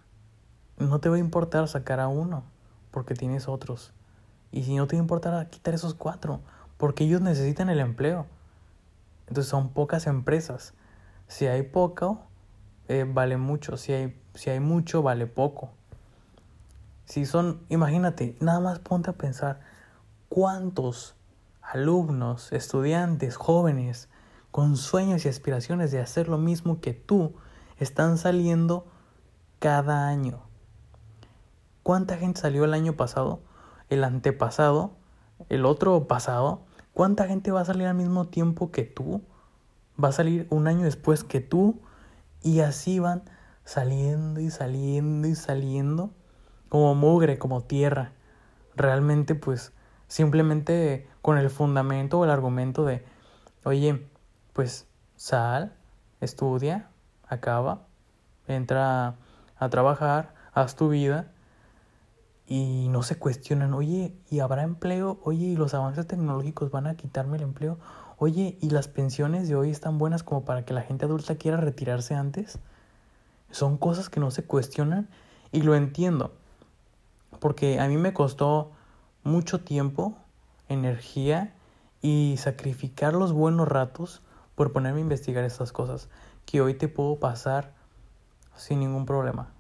no 0.76 1.00
te 1.00 1.08
va 1.08 1.16
a 1.16 1.20
importar 1.20 1.68
sacar 1.68 2.00
a 2.00 2.08
uno, 2.08 2.44
porque 2.90 3.14
tienes 3.14 3.48
otros. 3.48 3.94
Y 4.50 4.64
si 4.64 4.76
no 4.76 4.86
te 4.86 4.96
importa 4.96 5.48
quitar 5.48 5.72
esos 5.72 5.94
cuatro, 5.94 6.42
porque 6.76 7.04
ellos 7.04 7.22
necesitan 7.22 7.70
el 7.70 7.80
empleo. 7.80 8.26
Entonces 9.32 9.48
son 9.48 9.70
pocas 9.70 10.06
empresas. 10.06 10.74
Si 11.26 11.46
hay 11.46 11.62
poco, 11.62 12.26
eh, 12.88 13.06
vale 13.08 13.38
mucho. 13.38 13.78
Si 13.78 13.94
hay, 13.94 14.22
si 14.34 14.50
hay 14.50 14.60
mucho, 14.60 15.02
vale 15.02 15.26
poco. 15.26 15.70
Si 17.06 17.24
son, 17.24 17.64
imagínate, 17.70 18.36
nada 18.40 18.60
más 18.60 18.78
ponte 18.80 19.08
a 19.08 19.14
pensar 19.14 19.60
cuántos 20.28 21.16
alumnos, 21.62 22.52
estudiantes, 22.52 23.36
jóvenes, 23.36 24.10
con 24.50 24.76
sueños 24.76 25.24
y 25.24 25.30
aspiraciones 25.30 25.90
de 25.92 26.00
hacer 26.00 26.28
lo 26.28 26.36
mismo 26.36 26.82
que 26.82 26.92
tú, 26.92 27.32
están 27.78 28.18
saliendo 28.18 28.86
cada 29.60 30.08
año. 30.08 30.42
¿Cuánta 31.82 32.18
gente 32.18 32.42
salió 32.42 32.66
el 32.66 32.74
año 32.74 32.96
pasado? 32.96 33.40
El 33.88 34.04
antepasado, 34.04 34.92
el 35.48 35.64
otro 35.64 36.06
pasado. 36.06 36.66
¿Cuánta 36.94 37.26
gente 37.26 37.50
va 37.50 37.62
a 37.62 37.64
salir 37.64 37.86
al 37.86 37.94
mismo 37.94 38.26
tiempo 38.26 38.70
que 38.70 38.82
tú? 38.84 39.22
Va 40.02 40.08
a 40.08 40.12
salir 40.12 40.46
un 40.50 40.66
año 40.66 40.84
después 40.84 41.24
que 41.24 41.40
tú. 41.40 41.80
Y 42.42 42.60
así 42.60 42.98
van 42.98 43.22
saliendo 43.64 44.40
y 44.40 44.50
saliendo 44.50 45.28
y 45.28 45.34
saliendo 45.34 46.10
como 46.68 46.94
mugre, 46.94 47.38
como 47.38 47.62
tierra. 47.62 48.12
Realmente 48.76 49.34
pues 49.34 49.72
simplemente 50.08 51.08
con 51.22 51.38
el 51.38 51.50
fundamento 51.50 52.18
o 52.18 52.24
el 52.24 52.30
argumento 52.30 52.84
de, 52.84 53.04
oye, 53.64 54.06
pues 54.52 54.86
sal, 55.16 55.72
estudia, 56.20 56.90
acaba, 57.26 57.86
entra 58.46 59.16
a 59.56 59.68
trabajar, 59.70 60.34
haz 60.52 60.76
tu 60.76 60.88
vida 60.88 61.30
y 62.46 62.88
no 62.88 63.02
se 63.02 63.16
cuestionan, 63.16 63.74
oye, 63.74 64.14
¿y 64.30 64.40
habrá 64.40 64.62
empleo? 64.62 65.20
Oye, 65.24 65.46
¿y 65.46 65.56
los 65.56 65.74
avances 65.74 66.06
tecnológicos 66.06 66.70
van 66.70 66.86
a 66.86 66.96
quitarme 66.96 67.36
el 67.36 67.44
empleo? 67.44 67.78
Oye, 68.18 68.58
¿y 68.60 68.70
las 68.70 68.88
pensiones 68.88 69.48
de 69.48 69.54
hoy 69.54 69.70
están 69.70 69.98
buenas 69.98 70.22
como 70.22 70.44
para 70.44 70.64
que 70.64 70.74
la 70.74 70.82
gente 70.82 71.04
adulta 71.04 71.36
quiera 71.36 71.56
retirarse 71.56 72.14
antes? 72.14 72.58
Son 73.50 73.78
cosas 73.78 74.08
que 74.08 74.20
no 74.20 74.30
se 74.30 74.44
cuestionan 74.44 75.08
y 75.50 75.62
lo 75.62 75.74
entiendo. 75.74 76.32
Porque 77.38 77.80
a 77.80 77.88
mí 77.88 77.96
me 77.96 78.12
costó 78.12 78.72
mucho 79.24 79.60
tiempo, 79.60 80.16
energía 80.68 81.54
y 82.00 82.36
sacrificar 82.38 83.14
los 83.14 83.32
buenos 83.32 83.68
ratos 83.68 84.22
por 84.54 84.72
ponerme 84.72 84.98
a 84.98 85.02
investigar 85.02 85.44
estas 85.44 85.72
cosas 85.72 86.08
que 86.44 86.60
hoy 86.60 86.74
te 86.74 86.88
puedo 86.88 87.16
pasar 87.16 87.72
sin 88.56 88.80
ningún 88.80 89.06
problema. 89.06 89.51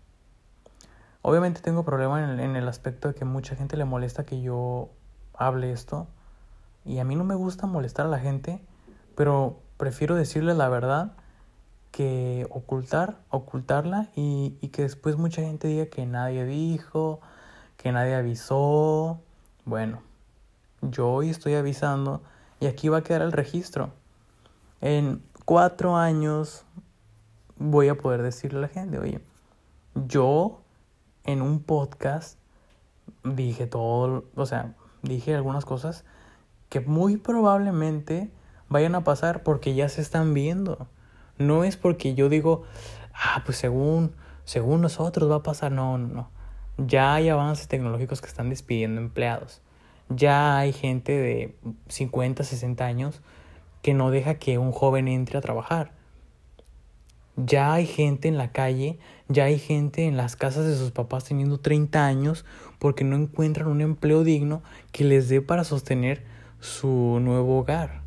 Obviamente 1.22 1.60
tengo 1.60 1.84
problema 1.84 2.22
en 2.22 2.30
el, 2.30 2.40
en 2.40 2.56
el 2.56 2.68
aspecto 2.68 3.08
de 3.08 3.14
que 3.14 3.24
mucha 3.24 3.54
gente 3.54 3.76
le 3.76 3.84
molesta 3.84 4.24
que 4.24 4.42
yo 4.42 4.90
hable 5.34 5.72
esto 5.72 6.08
y 6.84 6.98
a 6.98 7.04
mí 7.04 7.14
no 7.14 7.24
me 7.24 7.36
gusta 7.36 7.66
molestar 7.66 8.06
a 8.06 8.08
la 8.08 8.18
gente, 8.18 8.60
pero 9.14 9.60
prefiero 9.76 10.16
decirle 10.16 10.54
la 10.54 10.68
verdad 10.68 11.12
que 11.92 12.46
ocultar, 12.50 13.18
ocultarla 13.30 14.08
y, 14.16 14.56
y, 14.60 14.68
que 14.68 14.82
después 14.82 15.16
mucha 15.16 15.42
gente 15.42 15.68
diga 15.68 15.86
que 15.86 16.06
nadie 16.06 16.44
dijo, 16.44 17.20
que 17.76 17.92
nadie 17.92 18.14
avisó. 18.14 19.20
Bueno, 19.64 20.02
yo 20.80 21.10
hoy 21.10 21.30
estoy 21.30 21.54
avisando 21.54 22.22
y 22.60 22.66
aquí 22.66 22.88
va 22.88 22.98
a 22.98 23.02
quedar 23.02 23.22
el 23.22 23.32
registro. 23.32 23.90
En 24.80 25.22
cuatro 25.44 25.96
años 25.96 26.64
voy 27.58 27.88
a 27.88 27.96
poder 27.96 28.22
decirle 28.22 28.58
a 28.58 28.62
la 28.62 28.68
gente, 28.68 28.98
oye, 28.98 29.20
yo 29.94 30.61
en 31.24 31.42
un 31.42 31.60
podcast 31.60 32.38
dije 33.24 33.66
todo, 33.66 34.24
o 34.34 34.46
sea, 34.46 34.74
dije 35.02 35.34
algunas 35.34 35.64
cosas 35.64 36.04
que 36.68 36.80
muy 36.80 37.16
probablemente 37.16 38.30
vayan 38.68 38.94
a 38.94 39.04
pasar 39.04 39.42
porque 39.42 39.74
ya 39.74 39.88
se 39.88 40.00
están 40.00 40.34
viendo. 40.34 40.88
No 41.38 41.64
es 41.64 41.76
porque 41.76 42.14
yo 42.14 42.28
digo, 42.28 42.64
ah, 43.12 43.42
pues 43.44 43.58
según, 43.58 44.14
según 44.44 44.80
nosotros 44.80 45.30
va 45.30 45.36
a 45.36 45.42
pasar. 45.42 45.72
No, 45.72 45.98
no, 45.98 46.08
no. 46.08 46.30
Ya 46.78 47.14
hay 47.14 47.28
avances 47.28 47.68
tecnológicos 47.68 48.20
que 48.20 48.28
están 48.28 48.48
despidiendo 48.48 49.00
empleados. 49.00 49.60
Ya 50.08 50.58
hay 50.58 50.72
gente 50.72 51.12
de 51.12 51.56
50, 51.88 52.44
60 52.44 52.84
años 52.84 53.20
que 53.82 53.94
no 53.94 54.10
deja 54.10 54.34
que 54.34 54.58
un 54.58 54.72
joven 54.72 55.08
entre 55.08 55.38
a 55.38 55.40
trabajar. 55.40 55.92
Ya 57.36 57.72
hay 57.72 57.86
gente 57.86 58.28
en 58.28 58.36
la 58.36 58.52
calle, 58.52 58.98
ya 59.28 59.44
hay 59.44 59.58
gente 59.58 60.06
en 60.06 60.16
las 60.16 60.36
casas 60.36 60.66
de 60.66 60.76
sus 60.76 60.90
papás 60.90 61.24
teniendo 61.24 61.58
30 61.58 62.04
años 62.04 62.44
porque 62.78 63.04
no 63.04 63.16
encuentran 63.16 63.68
un 63.68 63.80
empleo 63.80 64.22
digno 64.22 64.62
que 64.92 65.04
les 65.04 65.28
dé 65.28 65.40
para 65.40 65.64
sostener 65.64 66.24
su 66.60 67.18
nuevo 67.20 67.58
hogar. 67.58 68.02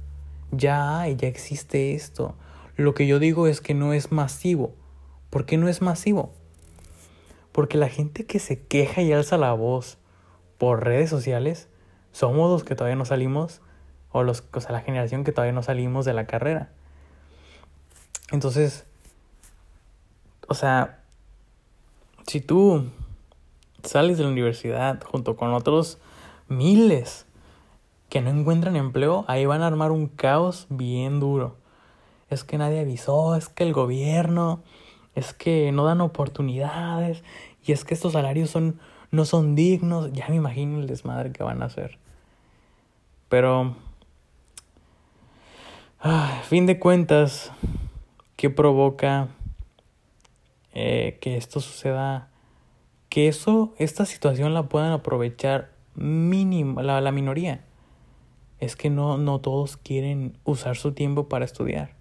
Ya 0.51 0.99
hay, 0.99 1.15
ya 1.15 1.27
existe 1.27 1.95
esto. 1.95 2.35
Lo 2.75 2.93
que 2.93 3.07
yo 3.07 3.19
digo 3.19 3.47
es 3.47 3.61
que 3.61 3.73
no 3.73 3.93
es 3.93 4.11
masivo. 4.11 4.73
¿Por 5.29 5.45
qué 5.45 5.57
no 5.57 5.67
es 5.67 5.81
masivo? 5.81 6.33
Porque 7.51 7.77
la 7.77 7.89
gente 7.89 8.25
que 8.25 8.39
se 8.39 8.61
queja 8.61 9.01
y 9.01 9.11
alza 9.11 9.37
la 9.37 9.53
voz 9.53 9.97
por 10.57 10.83
redes 10.83 11.09
sociales 11.09 11.67
somos 12.11 12.51
los 12.51 12.63
que 12.63 12.75
todavía 12.75 12.95
no 12.95 13.05
salimos, 13.05 13.61
o, 14.11 14.23
los, 14.23 14.43
o 14.53 14.61
sea, 14.61 14.71
la 14.71 14.81
generación 14.81 15.23
que 15.23 15.31
todavía 15.31 15.51
no 15.51 15.63
salimos 15.63 16.05
de 16.05 16.13
la 16.13 16.25
carrera. 16.25 16.71
Entonces, 18.31 18.85
o 20.47 20.53
sea, 20.53 21.03
si 22.27 22.41
tú 22.41 22.85
sales 23.83 24.17
de 24.17 24.23
la 24.23 24.29
universidad 24.29 25.01
junto 25.03 25.35
con 25.35 25.53
otros 25.53 25.99
miles 26.47 27.25
que 28.09 28.21
no 28.21 28.29
encuentran 28.29 28.75
empleo, 28.75 29.25
ahí 29.27 29.45
van 29.45 29.61
a 29.61 29.67
armar 29.67 29.91
un 29.91 30.07
caos 30.07 30.67
bien 30.69 31.19
duro. 31.19 31.55
Es 32.29 32.43
que 32.43 32.57
nadie 32.57 32.79
avisó, 32.79 33.35
es 33.35 33.49
que 33.49 33.63
el 33.63 33.73
gobierno, 33.73 34.61
es 35.13 35.33
que 35.33 35.71
no 35.71 35.85
dan 35.85 36.01
oportunidades 36.01 37.23
y 37.65 37.71
es 37.71 37.85
que 37.85 37.93
estos 37.93 38.13
salarios 38.13 38.49
son 38.49 38.79
no 39.11 39.25
son 39.25 39.55
dignos, 39.55 40.11
ya 40.11 40.27
me 40.29 40.35
imagino 40.35 40.79
el 40.79 40.87
desmadre 40.87 41.31
que 41.31 41.43
van 41.43 41.61
a 41.61 41.65
hacer. 41.65 41.97
Pero 43.29 43.75
a 45.99 46.41
fin 46.43 46.65
de 46.65 46.79
cuentas, 46.79 47.51
¿qué 48.35 48.49
provoca 48.49 49.29
eh, 50.75 51.17
que 51.21 51.37
esto 51.37 51.59
suceda? 51.59 52.29
Que 53.09 53.27
eso, 53.27 53.73
esta 53.77 54.05
situación 54.05 54.53
la 54.53 54.69
puedan 54.69 54.91
aprovechar 54.91 55.71
mínimo, 55.95 56.81
la, 56.81 57.01
la 57.01 57.11
minoría 57.11 57.63
es 58.59 58.75
que 58.75 58.89
no, 58.89 59.17
no 59.17 59.39
todos 59.39 59.77
quieren 59.77 60.37
usar 60.43 60.75
su 60.75 60.93
tiempo 60.93 61.27
para 61.27 61.45
estudiar. 61.45 61.93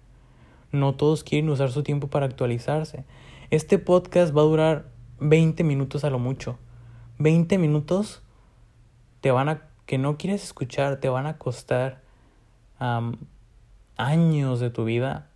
No 0.71 0.95
todos 0.95 1.23
quieren 1.23 1.49
usar 1.49 1.71
su 1.71 1.83
tiempo 1.83 2.07
para 2.07 2.25
actualizarse. 2.25 3.05
Este 3.49 3.77
podcast 3.77 4.35
va 4.35 4.41
a 4.41 4.45
durar 4.45 4.89
20 5.19 5.63
minutos 5.63 6.03
a 6.03 6.09
lo 6.09 6.19
mucho. 6.19 6.57
20 7.19 7.57
minutos 7.57 8.23
te 9.21 9.31
van 9.31 9.49
a 9.49 9.61
que 9.85 9.97
no 9.97 10.17
quieres 10.17 10.43
escuchar, 10.43 10.99
te 10.99 11.09
van 11.09 11.27
a 11.27 11.37
costar 11.37 12.03
años 13.97 14.59
de 14.59 14.69
tu 14.69 14.83
vida, 14.83 15.29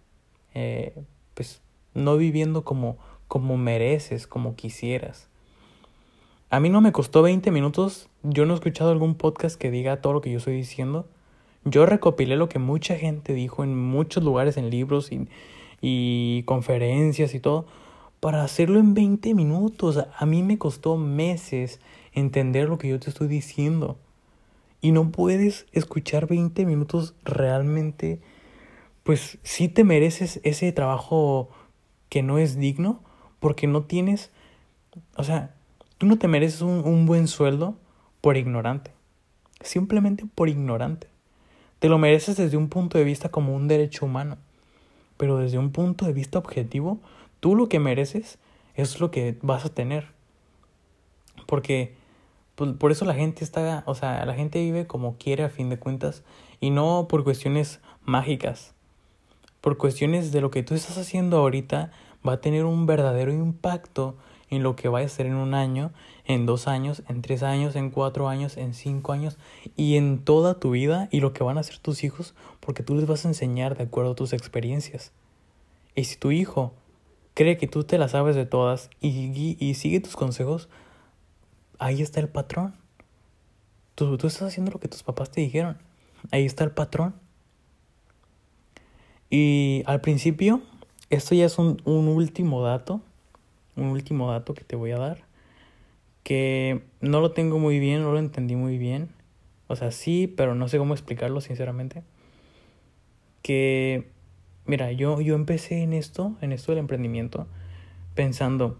eh, 0.54 0.94
pues 1.36 1.62
no 1.94 2.18
viviendo 2.18 2.64
como, 2.64 2.98
como 3.30 3.58
mereces, 3.58 4.28
como 4.28 4.56
quisieras. 4.56 5.30
A 6.50 6.60
mí 6.60 6.70
no 6.70 6.82
me 6.82 6.92
costó 6.92 7.22
20 7.22 7.52
minutos, 7.52 8.10
yo 8.24 8.46
no 8.46 8.54
he 8.54 8.56
escuchado 8.56 8.92
algún 8.92 9.14
podcast 9.14 9.56
que 9.56 9.70
diga 9.70 10.02
todo 10.02 10.14
lo 10.14 10.22
que 10.22 10.32
yo 10.32 10.40
estoy 10.40 10.56
diciendo. 10.56 11.08
Yo 11.64 11.86
recopilé 11.86 12.36
lo 12.38 12.50
que 12.50 12.58
mucha 12.58 12.96
gente 12.96 13.34
dijo 13.34 13.64
en 13.64 13.78
muchos 13.78 14.24
lugares, 14.24 14.58
en 14.58 14.72
libros 14.72 15.12
y, 15.12 15.28
y 15.80 16.42
conferencias 16.44 17.36
y 17.36 17.40
todo, 17.40 17.68
para 18.20 18.44
hacerlo 18.44 18.80
en 18.80 18.96
20 18.96 19.36
minutos. 19.36 20.04
A 20.18 20.26
mí 20.26 20.42
me 20.42 20.58
costó 20.58 20.98
meses 20.98 21.80
entender 22.14 22.68
lo 22.68 22.80
que 22.80 22.90
yo 22.90 23.00
te 23.00 23.12
estoy 23.12 23.28
diciendo. 23.28 23.98
Y 24.82 24.92
no 24.92 25.12
puedes 25.12 25.68
escuchar 25.72 26.26
20 26.26 26.66
minutos 26.66 27.14
realmente, 27.24 28.22
pues 29.04 29.38
sí 29.44 29.68
te 29.68 29.84
mereces 29.84 30.40
ese 30.44 30.72
trabajo 30.72 31.50
que 32.10 32.24
no 32.24 32.40
es 32.40 32.58
digno, 32.58 33.04
porque 33.40 33.68
no 33.68 33.84
tienes, 33.84 34.32
o 35.16 35.24
sea, 35.24 35.54
tú 35.98 36.06
no 36.06 36.18
te 36.18 36.28
mereces 36.28 36.62
un, 36.62 36.86
un 36.86 37.06
buen 37.06 37.28
sueldo 37.28 37.76
por 38.22 38.38
ignorante, 38.38 38.92
simplemente 39.62 40.26
por 40.36 40.50
ignorante. 40.50 41.08
Te 41.80 41.90
lo 41.90 41.98
mereces 41.98 42.36
desde 42.36 42.58
un 42.58 42.70
punto 42.70 42.98
de 42.98 43.06
vista 43.06 43.30
como 43.30 43.56
un 43.56 43.68
derecho 43.68 44.06
humano, 44.06 44.38
pero 45.18 45.38
desde 45.38 45.58
un 45.58 45.72
punto 45.72 46.06
de 46.06 46.14
vista 46.14 46.40
objetivo, 46.40 47.00
tú 47.40 47.56
lo 47.56 47.70
que 47.70 47.80
mereces 47.80 48.38
es 48.76 49.00
lo 49.00 49.12
que 49.12 49.38
vas 49.42 49.66
a 49.66 49.74
tener. 49.74 50.08
Porque 51.46 51.96
pues, 52.56 52.74
por 52.74 52.92
eso 52.92 53.06
la 53.06 53.14
gente 53.14 53.44
está, 53.44 53.84
o 53.86 53.96
sea, 53.96 54.26
la 54.26 54.34
gente 54.34 54.60
vive 54.60 54.88
como 54.88 55.18
quiere 55.18 55.44
a 55.44 55.50
fin 55.50 55.70
de 55.70 55.80
cuentas 55.80 56.24
y 56.60 56.70
no 56.72 57.08
por 57.10 57.24
cuestiones 57.24 57.80
mágicas. 58.04 58.74
Por 59.62 59.78
cuestiones 59.78 60.32
de 60.32 60.42
lo 60.42 60.52
que 60.52 60.64
tú 60.64 60.76
estás 60.76 60.98
haciendo 60.98 61.38
ahorita 61.38 61.92
va 62.28 62.34
a 62.34 62.42
tener 62.42 62.66
un 62.66 62.86
verdadero 62.86 63.34
impacto 63.34 64.16
en 64.50 64.64
lo 64.64 64.76
que 64.76 64.90
va 64.90 65.00
a 65.00 65.08
ser 65.08 65.28
en 65.28 65.36
un 65.36 65.54
año, 65.54 65.92
en 66.26 66.46
dos 66.46 66.68
años, 66.68 67.04
en 67.08 67.22
tres 67.22 67.44
años, 67.44 67.76
en 67.76 67.92
cuatro 67.92 68.28
años, 68.28 68.58
en 68.58 68.74
cinco 68.74 69.12
años 69.12 69.38
y 69.76 69.96
en 69.96 70.20
toda 70.24 70.60
tu 70.60 70.72
vida 70.72 71.08
y 71.12 71.20
lo 71.20 71.34
que 71.34 71.44
van 71.44 71.58
a 71.58 71.62
hacer 71.62 71.78
tus 71.78 72.04
hijos 72.04 72.34
porque 72.60 72.84
tú 72.84 72.96
les 72.96 73.06
vas 73.08 73.26
a 73.26 73.30
enseñar 73.30 73.78
de 73.78 73.84
acuerdo 73.84 74.12
a 74.12 74.16
tus 74.16 74.34
experiencias. 74.34 75.12
Y 75.96 76.06
si 76.06 76.18
tu 76.18 76.32
hijo 76.32 76.74
cree 77.34 77.58
que 77.58 77.68
tú 77.68 77.84
te 77.84 77.98
las 77.98 78.12
sabes 78.12 78.36
de 78.36 78.46
todas 78.46 78.90
y, 79.02 79.74
sigue 79.76 80.00
tus 80.00 80.16
consejos, 80.16 80.70
ahí 81.78 82.02
está 82.02 82.20
el 82.20 82.30
patrón. 82.30 82.76
Tú 83.96 84.16
estás 84.16 84.42
haciendo 84.42 84.72
lo 84.72 84.80
que 84.80 84.88
tus 84.88 85.04
papás 85.04 85.30
te 85.30 85.42
dijeron. 85.42 85.78
Ahí 86.32 86.46
está 86.46 86.64
el 86.64 86.72
patrón. 86.72 87.16
Y 89.30 89.84
al 89.86 90.02
principio, 90.02 90.62
esto 91.10 91.36
ya 91.36 91.46
es 91.46 91.58
un, 91.58 91.82
un 91.86 92.08
último 92.08 92.62
dato, 92.64 93.02
un 93.76 93.88
último 93.88 94.32
dato 94.32 94.54
que 94.54 94.64
te 94.64 94.76
voy 94.76 94.92
a 94.92 94.98
dar, 94.98 95.24
que 96.24 96.84
no 97.02 97.22
lo 97.22 97.32
tengo 97.32 97.60
muy 97.60 97.80
bien, 97.80 98.04
no 98.04 98.12
lo 98.12 98.20
entendí 98.20 98.56
muy 98.56 98.78
bien. 98.78 99.10
O 99.68 99.76
sea, 99.76 99.92
sí, 99.92 100.28
pero 100.28 100.56
no 100.56 100.68
sé 100.68 100.78
cómo 100.78 100.94
explicarlo, 100.94 101.42
sinceramente. 101.42 102.04
Que, 103.44 104.10
mira, 104.66 104.92
yo, 104.92 105.22
yo 105.22 105.36
empecé 105.36 105.84
en 105.84 105.94
esto, 105.94 106.36
en 106.42 106.52
esto 106.52 106.72
del 106.72 106.80
emprendimiento, 106.80 107.48
pensando, 108.16 108.80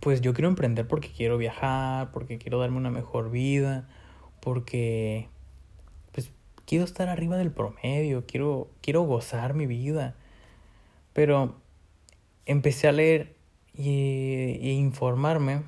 pues 0.00 0.20
yo 0.20 0.32
quiero 0.34 0.48
emprender 0.48 0.88
porque 0.88 1.10
quiero 1.14 1.38
viajar, 1.38 2.10
porque 2.12 2.38
quiero 2.38 2.58
darme 2.58 2.78
una 2.78 2.90
mejor 2.90 3.30
vida, 3.30 3.88
porque 4.40 5.28
pues 6.12 6.30
quiero 6.66 6.84
estar 6.84 7.08
arriba 7.08 7.36
del 7.36 7.50
promedio, 7.50 8.24
quiero 8.26 8.68
quiero 8.80 9.02
gozar 9.02 9.54
mi 9.54 9.66
vida. 9.66 10.14
Pero 11.14 11.56
empecé 12.44 12.88
a 12.88 12.92
leer 12.92 13.34
y, 13.72 14.58
e 14.60 14.72
informarme 14.72 15.62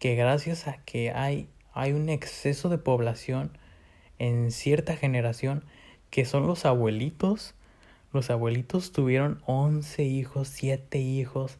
que 0.00 0.16
gracias 0.16 0.66
a 0.66 0.82
que 0.84 1.12
hay 1.12 1.48
hay 1.74 1.92
un 1.92 2.08
exceso 2.08 2.68
de 2.68 2.78
población 2.78 3.56
en 4.18 4.50
cierta 4.50 4.96
generación 4.96 5.64
que 6.10 6.24
son 6.24 6.46
los 6.46 6.66
abuelitos. 6.66 7.54
Los 8.12 8.28
abuelitos 8.28 8.92
tuvieron 8.92 9.40
11 9.46 10.04
hijos, 10.04 10.48
7 10.48 10.98
hijos, 10.98 11.58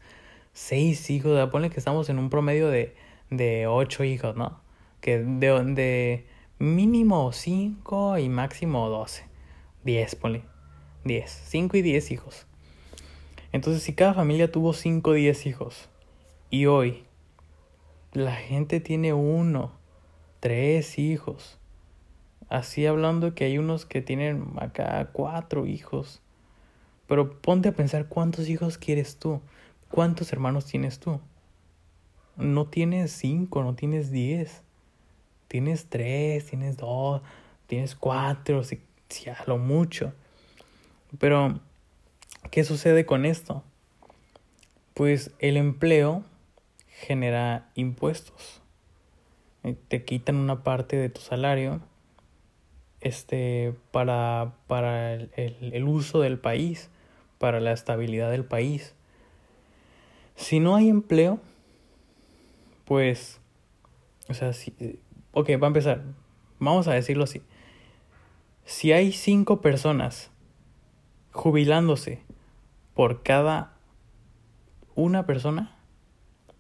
seis 0.53 1.09
hijos, 1.11 1.49
ponle 1.51 1.71
que 1.71 1.79
estamos 1.79 2.09
en 2.09 2.19
un 2.19 2.31
promedio 2.31 2.69
de, 2.69 2.95
de 3.31 3.67
ocho 3.67 4.05
hijos, 4.05 4.37
¿no? 4.37 4.61
Que 5.01 5.19
de, 5.19 5.65
de 5.75 6.27
mínimo 6.59 7.33
cinco 7.33 8.19
y 8.19 8.29
máximo 8.29 8.89
doce. 8.89 9.25
Diez, 9.85 10.15
ponle. 10.15 10.43
Diez. 11.05 11.43
Cinco 11.47 11.77
y 11.77 11.83
diez 11.83 12.11
hijos. 12.11 12.47
Entonces, 13.53 13.83
si 13.83 13.95
cada 13.95 14.15
familia 14.15 14.51
tuvo 14.51 14.73
cinco 14.73 15.11
o 15.11 15.15
diez 15.15 15.47
hijos, 15.47 15.89
y 16.51 16.67
hoy 16.67 17.05
la 18.13 18.35
gente 18.35 18.81
tiene 18.81 19.13
uno, 19.13 19.73
tres 20.41 20.99
hijos, 20.99 21.59
así 22.49 22.87
hablando 22.87 23.35
que 23.35 23.45
hay 23.45 23.59
unos 23.59 23.87
que 23.87 24.03
tienen 24.03 24.53
acá 24.59 25.11
cuatro 25.13 25.67
hijos, 25.67 26.21
pero 27.07 27.41
ponte 27.41 27.69
a 27.69 27.77
pensar 27.77 28.09
cuántos 28.09 28.49
hijos 28.49 28.79
quieres 28.79 29.19
tú. 29.19 29.41
¿Cuántos 29.91 30.33
hermanos 30.33 30.65
tienes 30.65 30.99
tú? 30.99 31.21
No 32.37 32.67
tienes 32.67 33.13
cinco, 33.13 33.63
no 33.63 33.75
tienes 33.75 34.11
diez. 34.11 34.63
Tienes 35.49 35.91
tres, 35.91 36.47
tienes 36.47 36.79
dos, 36.79 37.21
tienes 37.67 37.95
cuatro, 37.95 38.65
si, 38.65 38.81
si 39.11 39.29
a 39.29 39.37
lo 39.47 39.59
mucho. 39.59 40.15
Pero, 41.19 41.61
¿qué 42.51 42.65
sucede 42.65 43.07
con 43.07 43.25
esto? 43.25 43.63
Pues 44.95 45.33
el 45.39 45.57
empleo 45.57 46.25
genera 46.89 47.71
impuestos. 47.75 48.61
Eh, 49.65 49.77
te 49.89 50.05
quitan 50.05 50.37
una 50.37 50.63
parte 50.63 50.97
de 50.97 51.09
tu 51.09 51.21
salario 51.21 51.81
este, 53.01 53.75
para, 53.91 54.55
para 54.67 55.15
el, 55.15 55.31
el 55.37 55.85
uso 55.85 56.21
del 56.21 56.39
país, 56.39 56.91
para 57.39 57.61
la 57.61 57.73
estabilidad 57.73 58.31
del 58.31 58.45
país. 58.45 58.95
Si 60.37 60.61
no 60.61 60.77
hay 60.77 60.89
empleo, 60.89 61.41
pues, 62.85 63.41
o 64.29 64.35
sea, 64.35 64.53
si, 64.53 64.75
ok, 65.33 65.51
va 65.63 65.67
a 65.67 65.69
empezar. 65.69 66.03
Vamos 66.59 66.89
a 66.89 66.95
decirlo 66.95 67.25
así. 67.25 67.43
Si 68.65 68.93
hay 68.93 69.13
cinco 69.13 69.61
personas 69.61 70.31
jubilándose 71.33 72.23
por 72.95 73.23
cada 73.23 73.73
una 74.95 75.27
persona, 75.27 75.75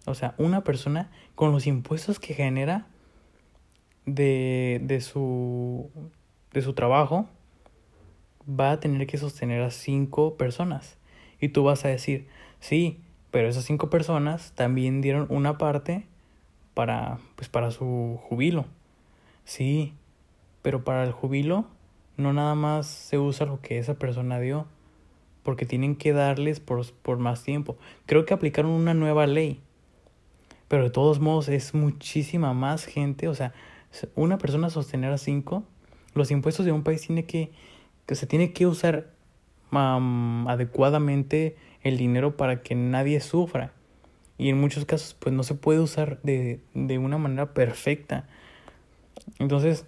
o 0.06 0.14
sea, 0.14 0.34
una 0.38 0.64
persona 0.64 1.10
con 1.34 1.52
los 1.52 1.66
impuestos 1.66 2.18
que 2.18 2.34
genera 2.34 2.86
de, 4.06 4.80
de, 4.82 5.00
su, 5.00 5.90
de 6.52 6.62
su 6.62 6.72
trabajo, 6.72 7.28
va 8.48 8.72
a 8.72 8.80
tener 8.80 9.06
que 9.06 9.18
sostener 9.18 9.62
a 9.62 9.70
cinco 9.70 10.36
personas. 10.36 10.96
Y 11.40 11.48
tú 11.48 11.64
vas 11.64 11.84
a 11.84 11.88
decir, 11.88 12.26
sí, 12.60 13.00
pero 13.30 13.48
esas 13.48 13.64
cinco 13.64 13.90
personas 13.90 14.52
también 14.54 15.00
dieron 15.00 15.26
una 15.30 15.58
parte 15.58 16.06
para, 16.74 17.18
pues, 17.36 17.48
para 17.48 17.70
su 17.70 18.18
jubilo. 18.22 18.66
Sí, 19.44 19.94
pero 20.62 20.84
para 20.84 21.04
el 21.04 21.12
jubilo 21.12 21.66
no 22.16 22.32
nada 22.32 22.54
más 22.54 22.86
se 22.86 23.18
usa 23.18 23.46
lo 23.46 23.60
que 23.60 23.78
esa 23.78 23.94
persona 23.94 24.38
dio, 24.38 24.66
porque 25.42 25.66
tienen 25.66 25.96
que 25.96 26.12
darles 26.12 26.60
por, 26.60 26.90
por 26.92 27.18
más 27.18 27.42
tiempo. 27.42 27.76
Creo 28.06 28.24
que 28.24 28.34
aplicaron 28.34 28.70
una 28.70 28.94
nueva 28.94 29.26
ley, 29.26 29.60
pero 30.68 30.84
de 30.84 30.90
todos 30.90 31.20
modos 31.20 31.48
es 31.48 31.74
muchísima 31.74 32.54
más 32.54 32.84
gente. 32.84 33.28
O 33.28 33.34
sea, 33.34 33.52
una 34.14 34.38
persona 34.38 34.70
sostener 34.70 35.12
a 35.12 35.18
cinco, 35.18 35.64
los 36.14 36.30
impuestos 36.30 36.64
de 36.64 36.72
un 36.72 36.82
país 36.82 37.02
tiene 37.02 37.24
que, 37.24 37.52
que 38.06 38.14
se 38.14 38.26
tiene 38.26 38.52
que 38.52 38.66
usar 38.66 39.10
adecuadamente 39.70 41.56
el 41.82 41.96
dinero 41.96 42.36
para 42.36 42.62
que 42.62 42.74
nadie 42.74 43.20
sufra. 43.20 43.72
Y 44.38 44.48
en 44.48 44.60
muchos 44.60 44.84
casos 44.84 45.14
pues 45.18 45.34
no 45.34 45.42
se 45.42 45.54
puede 45.54 45.80
usar 45.80 46.20
de, 46.22 46.60
de 46.74 46.98
una 46.98 47.18
manera 47.18 47.54
perfecta. 47.54 48.26
Entonces, 49.38 49.86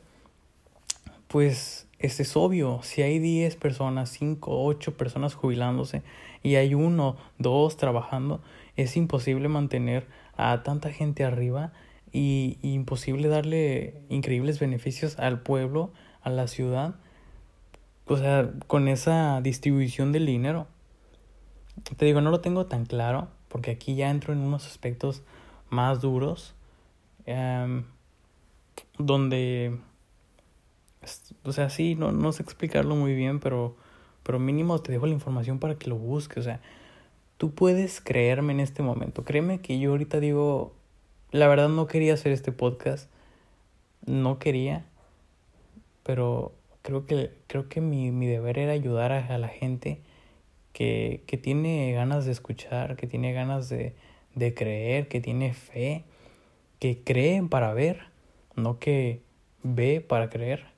pues 1.29 1.84
este 2.05 2.25
es 2.25 2.37
obvio, 2.37 2.81
si 2.83 3.01
hay 3.01 3.19
10 3.19 3.57
personas, 3.57 4.11
5, 4.11 4.65
8 4.65 4.97
personas 4.97 5.35
jubilándose 5.35 6.03
y 6.43 6.57
hay 6.57 6.75
uno, 6.75 7.17
dos 7.39 7.79
trabajando, 7.79 8.43
es 8.77 8.97
imposible 8.97 9.49
mantener 9.49 10.07
a 10.37 10.63
tanta 10.63 10.91
gente 10.91 11.25
arriba 11.25 11.73
y, 12.13 12.59
imposible 12.61 13.29
darle 13.29 14.03
increíbles 14.11 14.61
beneficios 14.61 15.19
al 15.19 15.41
pueblo, 15.41 15.93
a 16.21 16.29
la 16.29 16.47
ciudad, 16.47 16.97
o 18.07 18.19
sea, 18.19 18.51
con 18.67 18.89
esa 18.89 19.41
distribución 19.41 20.13
del 20.13 20.27
dinero. 20.27 20.67
Te 21.97 22.05
digo, 22.05 22.21
no 22.21 22.31
lo 22.31 22.41
tengo 22.41 22.67
tan 22.67 22.85
claro, 22.85 23.29
porque 23.49 23.71
aquí 23.71 23.95
ya 23.95 24.11
entro 24.11 24.35
en 24.35 24.41
unos 24.41 24.67
aspectos 24.67 25.23
más 25.71 26.03
duros, 26.03 26.55
em, 27.25 27.85
donde 28.99 29.79
O 31.45 31.53
sea, 31.53 31.71
sí, 31.71 31.95
no, 31.95 32.13
no 32.13 32.33
sé 32.33 32.43
explicarlo 32.43 32.97
muy 32.97 33.15
bien, 33.15 33.41
pero, 33.41 33.77
pero 34.23 34.39
mínimo 34.39 34.81
te 34.81 34.93
dejo 34.93 35.07
la 35.07 35.13
información 35.13 35.59
para 35.59 35.77
que 35.77 35.89
lo 35.89 35.97
busques. 35.97 36.39
O 36.39 36.43
sea, 36.43 36.61
tú 37.37 37.55
puedes 37.55 38.01
creerme 38.01 38.53
en 38.53 38.61
este 38.61 38.83
momento. 38.83 39.25
Créeme 39.25 39.61
que 39.61 39.79
yo 39.79 39.91
ahorita 39.91 40.21
digo, 40.21 40.75
la 41.31 41.49
verdad 41.49 41.69
no 41.69 41.87
quería 41.87 42.15
hacer 42.15 42.33
este 42.33 42.53
podcast. 42.53 43.11
No 44.07 44.39
quería. 44.39 44.85
Pero 46.03 46.53
creo 46.83 47.07
que, 47.07 47.33
creo 47.47 47.69
que 47.69 47.81
mi, 47.81 48.11
mi 48.11 48.27
deber 48.27 48.59
era 48.59 48.73
ayudar 48.73 49.13
a, 49.13 49.39
la 49.39 49.49
gente 49.49 50.01
que, 50.73 51.23
que, 51.27 51.39
tiene 51.39 51.93
ganas 51.93 52.27
de 52.27 52.33
escuchar, 52.33 52.97
que 52.97 53.07
tiene 53.07 53.33
ganas 53.33 53.69
de, 53.69 53.95
de 54.35 54.55
creer, 54.55 55.09
que 55.09 55.21
tiene 55.21 55.55
fe, 55.55 56.05
que 56.79 57.03
cree 57.03 57.43
para 57.43 57.73
ver, 57.73 58.03
no 58.57 58.79
que 58.79 59.23
ve 59.63 60.01
para 60.01 60.29
creer. 60.29 60.74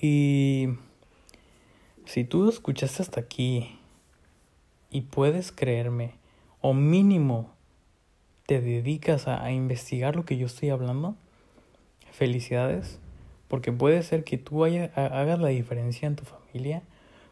Y 0.00 0.68
si 2.04 2.24
tú 2.24 2.48
escuchaste 2.48 3.02
hasta 3.02 3.20
aquí 3.20 3.78
y 4.90 5.02
puedes 5.02 5.52
creerme, 5.52 6.14
o 6.60 6.74
mínimo 6.74 7.54
te 8.46 8.60
dedicas 8.60 9.26
a, 9.26 9.50
investigar 9.50 10.14
lo 10.16 10.24
que 10.24 10.36
yo 10.36 10.46
estoy 10.46 10.70
hablando, 10.70 11.16
felicidades, 12.12 13.00
porque 13.48 13.72
puede 13.72 14.02
ser 14.02 14.24
que 14.24 14.38
tú 14.38 14.64
hagas 14.64 15.38
la 15.40 15.48
diferencia 15.48 16.06
en 16.06 16.16
tu 16.16 16.24
familia, 16.24 16.82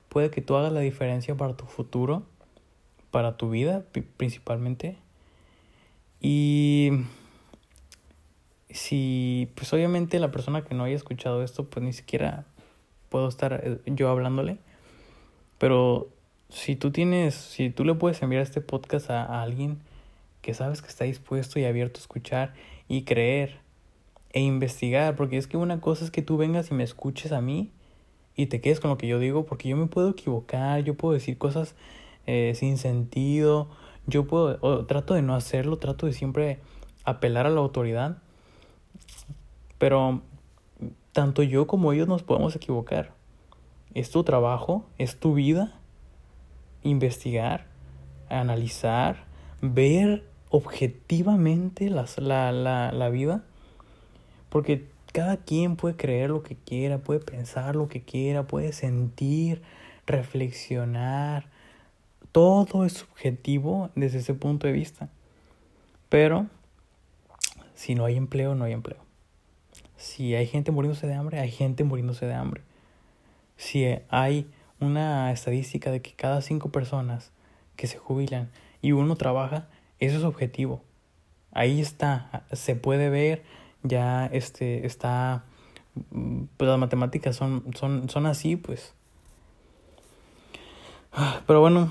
puede 0.09 0.31
que 0.31 0.40
tú 0.40 0.57
hagas 0.57 0.72
la 0.72 0.81
diferencia 0.81 1.37
para 1.37 1.57
tu 1.57 1.66
futuro, 1.66 2.24
para 3.11 3.37
tu 3.37 3.50
vida 3.50 3.85
principalmente. 4.16 4.96
Y 6.20 6.90
si, 8.70 9.50
pues 9.55 9.72
obviamente 9.72 10.18
la 10.18 10.33
persona 10.33 10.64
que 10.64 10.74
no 10.74 10.85
haya 10.85 10.96
escuchado 10.96 11.42
esto, 11.42 11.64
pues 11.70 11.85
ni 11.85 11.92
siquiera 11.92 12.44
puedo 13.14 13.29
estar 13.29 13.61
eh, 13.62 13.79
yo 13.87 14.09
hablándole. 14.09 14.59
Pero 15.59 16.09
si 16.48 16.74
tú 16.74 16.90
tienes, 16.90 17.37
si 17.37 17.70
tú 17.70 17.85
le 17.85 17.94
puedes 17.94 18.20
enviar 18.22 18.42
este 18.42 18.61
podcast 18.61 19.09
a, 19.09 19.40
alguien 19.40 19.79
que 20.42 20.53
sabes 20.53 20.83
que 20.83 20.88
está 20.88 21.05
dispuesto 21.05 21.61
y 21.61 21.64
abierto 21.64 22.00
a 22.00 22.03
escuchar 22.03 22.55
y 22.88 23.05
creer 23.05 23.61
e 24.33 24.40
investigar, 24.40 25.14
porque 25.14 25.37
es 25.37 25.46
que 25.46 25.57
una 25.57 25.81
cosa 25.81 26.05
es 26.05 26.11
que 26.11 26.22
tú 26.22 26.37
vengas 26.37 26.72
y 26.72 26.74
me 26.74 26.83
escuches 26.83 27.31
a 27.31 27.40
mí 27.40 27.70
y 28.35 28.46
te 28.46 28.61
quedes 28.61 28.81
con 28.81 28.90
lo 28.90 28.98
que 28.98 29.07
yo 29.07 29.20
digo, 29.20 29.46
porque 29.46 29.68
yo 29.68 29.77
me 29.77 29.87
puedo 29.87 30.11
equivocar, 30.11 30.83
yo 30.83 30.94
puedo 30.94 31.14
decir 31.14 31.38
cosas 31.38 31.77
eh, 32.27 32.55
sin 32.57 32.79
sentido, 32.79 33.68
yo 34.09 34.27
puedo, 34.27 34.87
trato 34.87 35.14
de 35.14 35.22
no 35.22 35.37
hacerlo, 35.37 35.77
trato 35.79 36.07
de 36.07 36.14
siempre 36.14 36.59
apelar 37.05 37.46
a 37.46 37.50
la 37.50 37.61
autoridad, 37.61 38.18
pero 39.79 40.20
tanto 41.14 41.44
yo 41.44 41.66
como 41.66 41.92
ellos 41.92 42.09
nos 42.09 42.24
podemos 42.24 42.55
equivocar. 42.57 43.12
Es 43.94 44.11
tu 44.11 44.24
trabajo, 44.24 44.85
es 44.98 45.18
tu 45.18 45.33
vida, 45.33 45.79
investigar, 46.83 47.66
analizar, 48.29 49.24
ver 49.62 50.24
objetivamente 50.50 51.88
la, 51.88 52.05
la, 52.18 52.92
la 52.92 53.09
vida. 53.11 53.44
Porque 54.48 54.88
cada 55.12 55.37
quien 55.37 55.77
puede 55.77 55.94
creer 55.94 56.31
lo 56.31 56.42
que 56.42 56.57
quiera, 56.57 56.98
puede 56.98 57.20
pensar 57.20 57.77
lo 57.77 57.88
que 57.88 58.03
quiera, 58.03 58.48
puede 58.48 58.72
sentir, 58.72 59.62
reflexionar. 60.09 61.46
Todo 62.33 62.85
es 62.85 62.94
subjetivo 62.94 63.90
desde 63.94 64.18
ese 64.18 64.35
punto 64.35 64.66
de 64.66 64.72
vista. 64.72 65.09
Pero 66.09 66.46
si 67.77 67.94
no 67.94 68.05
hay 68.05 68.16
empleo, 68.16 68.57
no 68.57 68.64
hay 68.64 68.72
empleo. 68.72 69.04
Si 70.05 70.35
hay 70.35 70.47
gente 70.47 70.71
muriéndose 70.71 71.07
de 71.07 71.14
hambre, 71.14 71.40
hay 71.40 71.51
gente 71.51 71.83
muriéndose 71.83 72.27
de 72.27 72.35
hambre. 72.35 72.61
Si 73.57 73.87
hay 74.11 74.47
una 74.79 75.33
estadística 75.33 75.90
de 75.90 76.03
que 76.03 76.12
cada 76.12 76.43
cinco 76.43 76.69
personas 76.69 77.33
que 77.75 77.87
se 77.87 77.97
jubilan 77.97 78.51
y 78.83 78.93
uno 78.93 79.17
trabaja, 79.17 79.67
eso 80.01 80.19
es 80.19 80.25
objetivo. 80.25 80.83
Ahí 81.53 81.81
está, 81.81 82.45
se 82.53 82.77
puede 82.77 83.09
ver, 83.09 83.45
ya 83.83 84.27
este 84.27 84.85
está 84.85 85.47
pues 86.59 86.69
las 86.69 86.79
matemáticas 86.79 87.35
son 87.35 87.64
son 87.75 88.11
son 88.11 88.27
así, 88.27 88.57
pues. 88.57 88.93
Pero 91.47 91.62
bueno, 91.62 91.90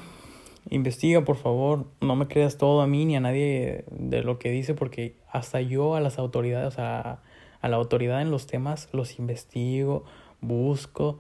investiga 0.69 1.26
por 1.26 1.38
favor, 1.38 1.88
no 1.99 2.15
me 2.15 2.28
creas 2.28 2.60
todo 2.60 2.82
a 2.82 2.88
mí 2.88 3.06
ni 3.06 3.15
a 3.15 3.21
nadie 3.21 3.86
de 3.89 4.21
lo 4.21 4.38
que 4.38 4.52
dice 4.52 4.76
porque 4.76 5.15
hasta 5.32 5.62
yo 5.62 5.95
a 5.95 5.99
las 5.99 6.19
autoridades, 6.19 6.67
o 6.67 6.71
sea, 6.71 7.23
a 7.63 7.69
la 7.69 7.78
autoridad 7.78 8.21
en 8.21 8.30
los 8.30 8.45
temas, 8.45 8.89
los 8.91 9.17
investigo, 9.19 10.04
busco 10.41 11.17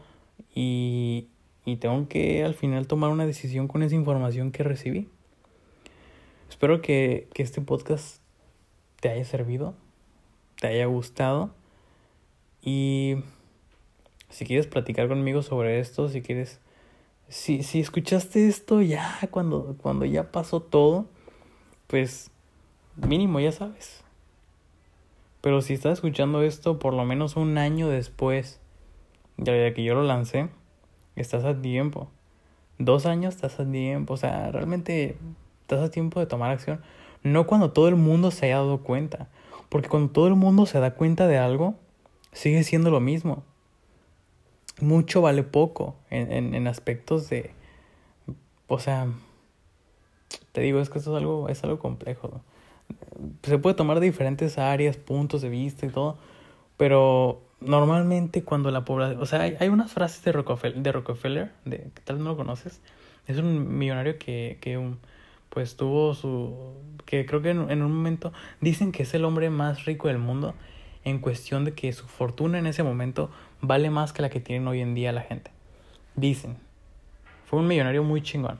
y, 0.53 1.29
y 1.63 1.77
tengo 1.77 2.07
que 2.09 2.43
al 2.43 2.53
final 2.53 2.85
tomar 2.85 3.11
una 3.11 3.25
decisión 3.25 3.69
con 3.69 3.81
esa 3.81 3.95
información 3.95 4.51
que 4.51 4.61
recibí. 4.63 5.07
Espero 6.49 6.81
que, 6.81 7.29
que 7.33 7.43
este 7.43 7.61
podcast 7.61 8.17
te 8.99 9.07
haya 9.09 9.23
servido, 9.23 9.73
te 10.59 10.67
haya 10.67 10.85
gustado 10.85 11.51
y 12.61 13.15
si 14.29 14.45
quieres 14.45 14.67
platicar 14.67 15.07
conmigo 15.07 15.43
sobre 15.43 15.79
esto, 15.79 16.09
si 16.09 16.21
quieres, 16.21 16.59
si, 17.29 17.63
si 17.63 17.79
escuchaste 17.79 18.49
esto 18.49 18.81
ya 18.81 19.17
cuando, 19.31 19.77
cuando 19.81 20.03
ya 20.03 20.29
pasó 20.29 20.61
todo, 20.61 21.05
pues 21.87 22.31
mínimo 22.97 23.39
ya 23.39 23.53
sabes. 23.53 24.02
Pero 25.43 25.61
si 25.61 25.73
estás 25.73 25.95
escuchando 25.95 26.41
esto 26.41 26.79
por 26.79 26.93
lo 26.93 27.03
menos 27.03 27.35
un 27.35 27.57
año 27.57 27.89
después 27.89 28.61
de 29.35 29.73
que 29.75 29.83
yo 29.83 29.93
lo 29.93 30.03
lancé, 30.03 30.47
estás 31.17 31.43
a 31.43 31.61
tiempo. 31.61 32.07
Dos 32.77 33.05
años 33.05 33.35
estás 33.35 33.59
a 33.59 33.69
tiempo. 33.69 34.13
O 34.13 34.17
sea, 34.17 34.51
realmente 34.51 35.17
estás 35.63 35.81
a 35.81 35.91
tiempo 35.91 36.21
de 36.21 36.27
tomar 36.27 36.51
acción. 36.51 36.81
No 37.23 37.45
cuando 37.45 37.73
todo 37.73 37.89
el 37.89 37.97
mundo 37.97 38.31
se 38.31 38.45
haya 38.45 38.55
dado 38.55 38.83
cuenta. 38.83 39.27
Porque 39.67 39.89
cuando 39.89 40.13
todo 40.13 40.29
el 40.29 40.35
mundo 40.35 40.65
se 40.65 40.79
da 40.79 40.91
cuenta 40.91 41.27
de 41.27 41.37
algo, 41.37 41.75
sigue 42.31 42.63
siendo 42.63 42.89
lo 42.89 43.01
mismo. 43.01 43.43
Mucho 44.79 45.19
vale 45.19 45.43
poco 45.43 45.97
en, 46.09 46.31
en, 46.31 46.55
en 46.55 46.67
aspectos 46.69 47.29
de... 47.29 47.51
O 48.67 48.79
sea, 48.79 49.07
te 50.53 50.61
digo, 50.61 50.79
es 50.79 50.89
que 50.89 50.99
esto 50.99 51.11
es 51.11 51.21
algo, 51.21 51.49
es 51.49 51.61
algo 51.65 51.79
complejo 51.79 52.39
se 53.43 53.57
puede 53.57 53.75
tomar 53.75 53.99
de 53.99 54.05
diferentes 54.05 54.57
áreas, 54.57 54.97
puntos 54.97 55.41
de 55.41 55.49
vista 55.49 55.85
y 55.85 55.89
todo, 55.89 56.17
pero 56.77 57.41
normalmente 57.59 58.43
cuando 58.43 58.71
la 58.71 58.85
población, 58.85 59.21
o 59.21 59.25
sea, 59.25 59.41
hay, 59.41 59.69
unas 59.69 59.91
frases 59.91 60.23
de 60.23 60.31
Rockefeller, 60.31 60.81
de 60.81 60.91
Rockefeller, 60.91 61.51
de, 61.65 61.89
tal 62.03 62.19
no 62.19 62.31
lo 62.31 62.37
conoces, 62.37 62.81
es 63.27 63.37
un 63.37 63.77
millonario 63.77 64.17
que, 64.17 64.57
que 64.61 64.79
pues 65.49 65.77
tuvo 65.77 66.13
su, 66.13 66.73
que 67.05 67.25
creo 67.25 67.41
que 67.41 67.51
en, 67.51 67.69
en, 67.69 67.81
un 67.83 67.91
momento 67.91 68.33
dicen 68.59 68.91
que 68.91 69.03
es 69.03 69.13
el 69.13 69.23
hombre 69.23 69.49
más 69.49 69.85
rico 69.85 70.07
del 70.07 70.17
mundo 70.17 70.55
en 71.03 71.19
cuestión 71.19 71.65
de 71.65 71.73
que 71.73 71.91
su 71.93 72.07
fortuna 72.07 72.59
en 72.59 72.67
ese 72.67 72.83
momento 72.83 73.29
vale 73.61 73.89
más 73.89 74.13
que 74.13 74.21
la 74.21 74.29
que 74.29 74.39
tienen 74.39 74.67
hoy 74.67 74.81
en 74.81 74.95
día 74.95 75.11
la 75.11 75.21
gente. 75.21 75.51
Dicen, 76.15 76.57
fue 77.45 77.59
un 77.59 77.67
millonario 77.67 78.03
muy 78.03 78.21
chingón. 78.21 78.59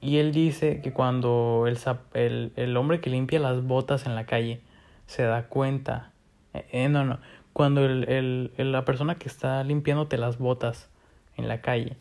Y 0.00 0.18
él 0.18 0.32
dice 0.32 0.80
que 0.80 0.92
cuando 0.92 1.64
el, 1.66 1.78
el, 2.14 2.52
el, 2.56 2.76
hombre 2.76 3.00
que 3.00 3.10
limpia 3.10 3.40
las 3.40 3.64
botas 3.64 4.06
en 4.06 4.14
la 4.14 4.26
calle 4.26 4.60
se 5.06 5.24
da 5.24 5.48
cuenta, 5.48 6.12
eh, 6.54 6.66
eh, 6.70 6.88
no, 6.88 7.04
no, 7.04 7.18
cuando 7.52 7.84
el, 7.84 8.52
la 8.56 8.84
persona 8.84 9.16
que 9.16 9.28
está 9.28 9.64
limpiándote 9.64 10.16
las 10.16 10.38
botas 10.38 10.88
en 11.36 11.48
la 11.48 11.60
calle 11.60 11.96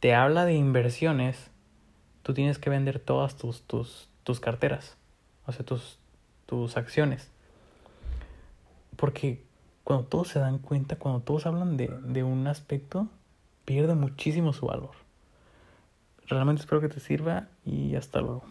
te 0.00 0.14
habla 0.14 0.46
de 0.46 0.54
inversiones, 0.54 1.50
tú 2.22 2.32
tienes 2.32 2.58
que 2.58 2.70
vender 2.70 2.98
todas 2.98 3.36
tus, 3.36 3.62
tus, 3.62 4.08
tus 4.24 4.40
carteras, 4.40 4.96
o 5.46 5.52
sea, 5.52 5.66
tus, 5.66 5.98
tus 6.46 6.78
acciones. 6.78 7.30
Porque 8.96 9.44
cuando 9.84 10.06
todos 10.06 10.28
se 10.28 10.38
dan 10.38 10.58
cuenta, 10.58 10.96
cuando 10.96 11.20
todos 11.20 11.44
hablan 11.44 11.76
de, 11.76 11.88
de 11.88 12.22
un 12.22 12.46
aspecto, 12.46 13.08
pierde 13.66 13.94
muchísimo 13.94 14.54
su 14.54 14.66
valor. 14.66 15.01
Realmente 16.28 16.62
espero 16.62 16.80
que 16.80 16.88
te 16.88 17.00
sirva 17.00 17.48
y 17.64 17.94
hasta 17.94 18.20
luego. 18.20 18.44